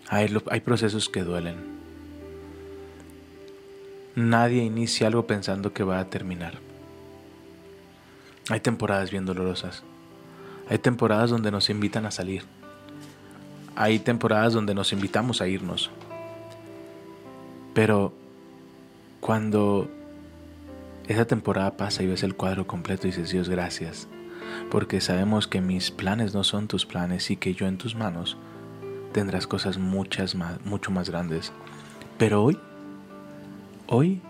[0.07, 1.74] Hay, hay procesos que duelen.
[4.15, 6.59] Nadie inicia algo pensando que va a terminar.
[8.49, 9.83] Hay temporadas bien dolorosas.
[10.69, 12.43] Hay temporadas donde nos invitan a salir.
[13.75, 15.91] Hay temporadas donde nos invitamos a irnos.
[17.73, 18.13] Pero
[19.19, 19.89] cuando
[21.07, 24.07] esa temporada pasa y ves el cuadro completo dices, Dios, gracias.
[24.71, 28.37] Porque sabemos que mis planes no son tus planes y que yo en tus manos
[29.11, 31.51] tendrás cosas muchas más, mucho más grandes.
[32.17, 32.57] Pero hoy,
[33.87, 34.21] hoy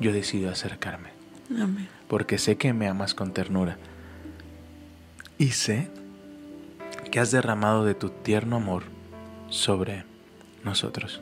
[0.00, 1.10] yo decido acercarme
[1.50, 1.88] Amén.
[2.08, 3.78] porque sé que me amas con ternura.
[5.38, 5.90] Y sé
[7.10, 8.84] que has derramado de tu tierno amor
[9.48, 10.04] sobre
[10.64, 11.20] nosotros.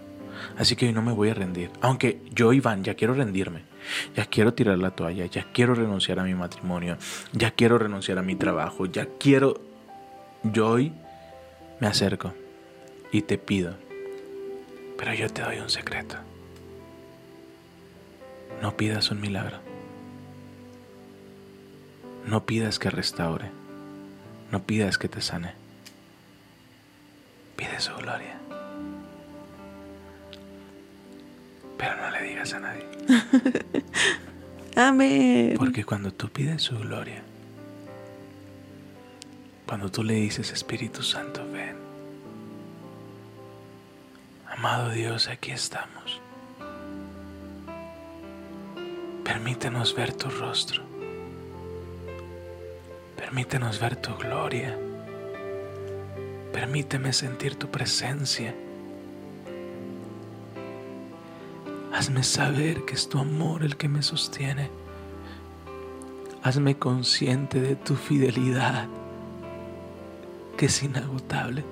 [0.56, 1.70] Así que hoy no me voy a rendir.
[1.80, 3.62] Aunque yo, Iván, ya quiero rendirme.
[4.14, 5.26] Ya quiero tirar la toalla.
[5.26, 6.96] Ya quiero renunciar a mi matrimonio.
[7.32, 8.86] Ya quiero renunciar a mi trabajo.
[8.86, 9.60] Ya quiero...
[10.42, 10.92] Yo hoy
[11.80, 12.32] me acerco
[13.12, 13.76] y te pido.
[14.96, 16.16] Pero yo te doy un secreto.
[18.62, 19.58] No pidas un milagro.
[22.26, 23.50] No pidas que restaure.
[24.52, 25.54] No pidas que te sane.
[27.56, 28.38] Pide su gloria.
[31.78, 32.86] Pero no le digas a nadie.
[34.76, 35.54] Amén.
[35.56, 37.22] Porque cuando tú pides su gloria,
[39.66, 41.76] cuando tú le dices, Espíritu Santo, ven.
[44.48, 46.20] Amado Dios, aquí estamos.
[49.32, 50.82] Permítenos ver tu rostro.
[53.16, 54.76] Permítenos ver tu gloria.
[56.52, 58.52] Permíteme sentir tu presencia.
[61.92, 64.68] Hazme saber que es tu amor el que me sostiene.
[66.42, 68.88] Hazme consciente de tu fidelidad,
[70.56, 71.64] que es inagotable.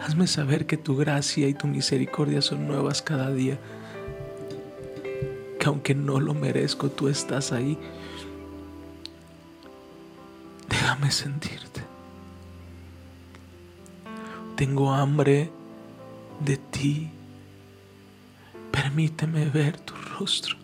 [0.00, 3.56] Hazme saber que tu gracia y tu misericordia son nuevas cada día.
[5.64, 7.78] Que aunque no lo merezco, tú estás ahí.
[10.68, 11.82] Déjame sentirte.
[14.56, 15.50] Tengo hambre
[16.44, 17.10] de ti.
[18.72, 20.58] Permíteme ver tu rostro.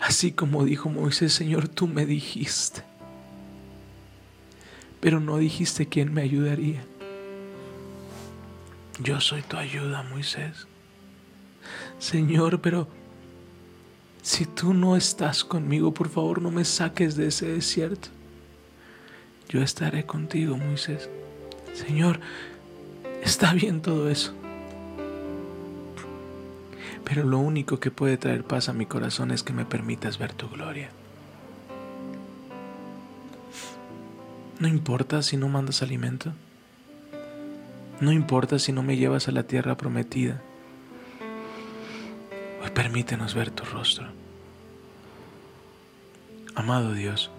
[0.00, 2.82] Así como dijo Moisés, Señor, tú me dijiste.
[4.98, 6.82] Pero no dijiste quién me ayudaría.
[8.98, 10.66] Yo soy tu ayuda, Moisés.
[12.00, 12.98] Señor, pero
[14.22, 18.08] Si tú no estás conmigo, por favor no me saques de ese desierto.
[19.48, 21.08] Yo estaré contigo, Moisés.
[21.74, 22.20] Señor,
[23.22, 24.34] está bien todo eso.
[27.04, 30.32] Pero lo único que puede traer paz a mi corazón es que me permitas ver
[30.32, 30.90] tu gloria.
[34.60, 36.32] No importa si no mandas alimento.
[38.00, 40.42] No importa si no me llevas a la tierra prometida.
[42.62, 44.06] Hoy permítenos ver tu rostro.
[46.54, 47.30] Amado Dios,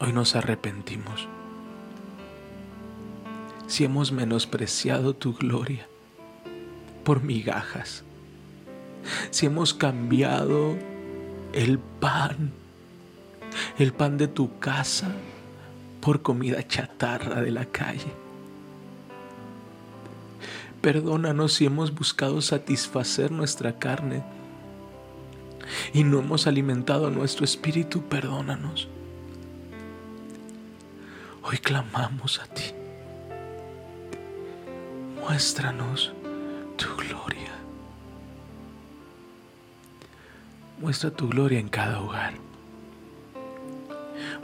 [0.00, 1.26] hoy nos arrepentimos.
[3.66, 5.86] Si hemos menospreciado tu gloria
[7.04, 8.04] por migajas,
[9.30, 10.76] si hemos cambiado
[11.54, 12.52] el pan,
[13.78, 15.12] el pan de tu casa,
[16.00, 18.12] por comida chatarra de la calle.
[20.80, 24.22] Perdónanos si hemos buscado satisfacer nuestra carne
[25.92, 28.02] y no hemos alimentado nuestro espíritu.
[28.02, 28.88] Perdónanos.
[31.42, 32.62] Hoy clamamos a ti.
[35.20, 36.12] Muéstranos
[36.76, 37.52] tu gloria.
[40.80, 42.32] Muestra tu gloria en cada hogar.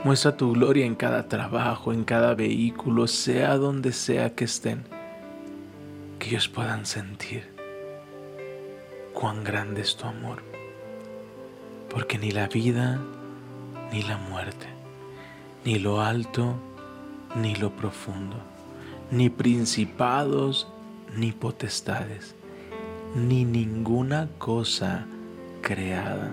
[0.03, 4.96] Muestra tu gloria en cada trabajo, en cada vehículo, sea donde sea que estén.
[6.19, 7.51] Que ellos puedan sentir
[9.13, 10.43] cuán grande es tu amor.
[11.89, 12.99] Porque ni la vida,
[13.91, 14.67] ni la muerte,
[15.65, 16.55] ni lo alto,
[17.35, 18.37] ni lo profundo,
[19.11, 20.67] ni principados,
[21.15, 22.35] ni potestades,
[23.15, 25.05] ni ninguna cosa
[25.61, 26.31] creada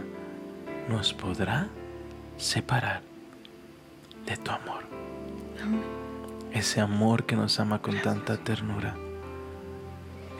[0.89, 1.69] nos podrá
[2.37, 3.03] separar
[4.27, 4.85] de tu amor.
[6.53, 8.95] Ese amor que nos ama con tanta ternura.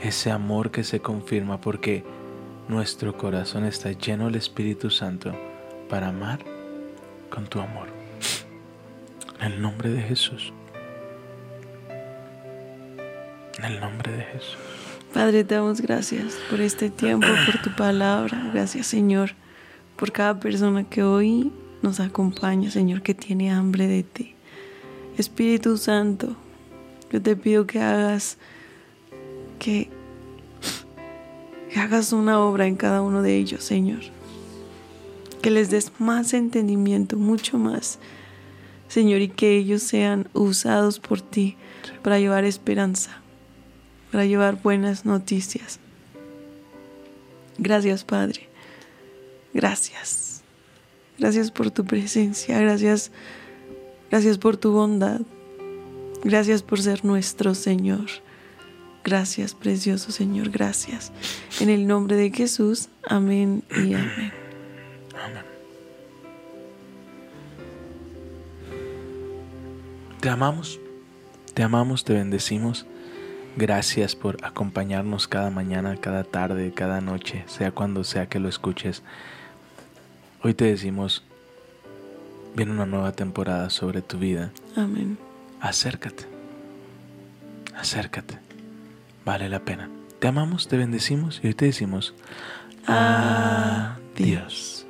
[0.03, 2.05] Ese amor que se confirma porque
[2.69, 5.33] nuestro corazón está lleno del Espíritu Santo
[5.89, 6.41] para amar
[7.31, 7.89] con tu amor.
[9.41, 10.53] En el nombre de Jesús.
[13.59, 14.59] En el nombre de Jesús.
[15.13, 18.51] Padre, te damos gracias por este tiempo, por tu palabra.
[18.53, 19.31] Gracias, Señor,
[19.97, 24.35] por cada persona que hoy nos acompaña, Señor, que tiene hambre de ti.
[25.17, 26.35] Espíritu Santo,
[27.13, 28.39] yo te pido que hagas
[29.59, 29.91] que,
[31.77, 34.01] hagas una obra en cada uno de ellos, Señor.
[35.43, 37.99] Que les des más entendimiento, mucho más,
[38.89, 41.57] Señor, y que ellos sean usados por ti
[42.03, 43.21] para llevar esperanza,
[44.13, 45.81] para llevar buenas noticias.
[47.59, 48.49] Gracias, Padre.
[49.53, 50.35] Gracias.
[51.19, 53.13] Gracias por tu presencia, gracias,
[54.11, 55.21] gracias por tu bondad,
[56.25, 58.07] gracias por ser nuestro Señor.
[59.05, 61.13] Gracias, precioso Señor, gracias.
[61.61, 64.33] En el nombre de Jesús, amén y amén.
[65.23, 65.45] Amén.
[70.21, 70.81] Te amamos,
[71.53, 72.87] te amamos, te bendecimos.
[73.57, 79.03] Gracias por acompañarnos cada mañana, cada tarde, cada noche, sea cuando sea que lo escuches.
[80.43, 81.23] Hoy te decimos,
[82.57, 84.51] viene una nueva temporada sobre tu vida.
[84.77, 85.19] Amén.
[85.61, 86.25] Acércate,
[87.77, 88.39] acércate,
[89.25, 89.91] vale la pena.
[90.19, 92.15] Te amamos, te bendecimos y hoy te decimos,
[92.87, 94.84] adiós.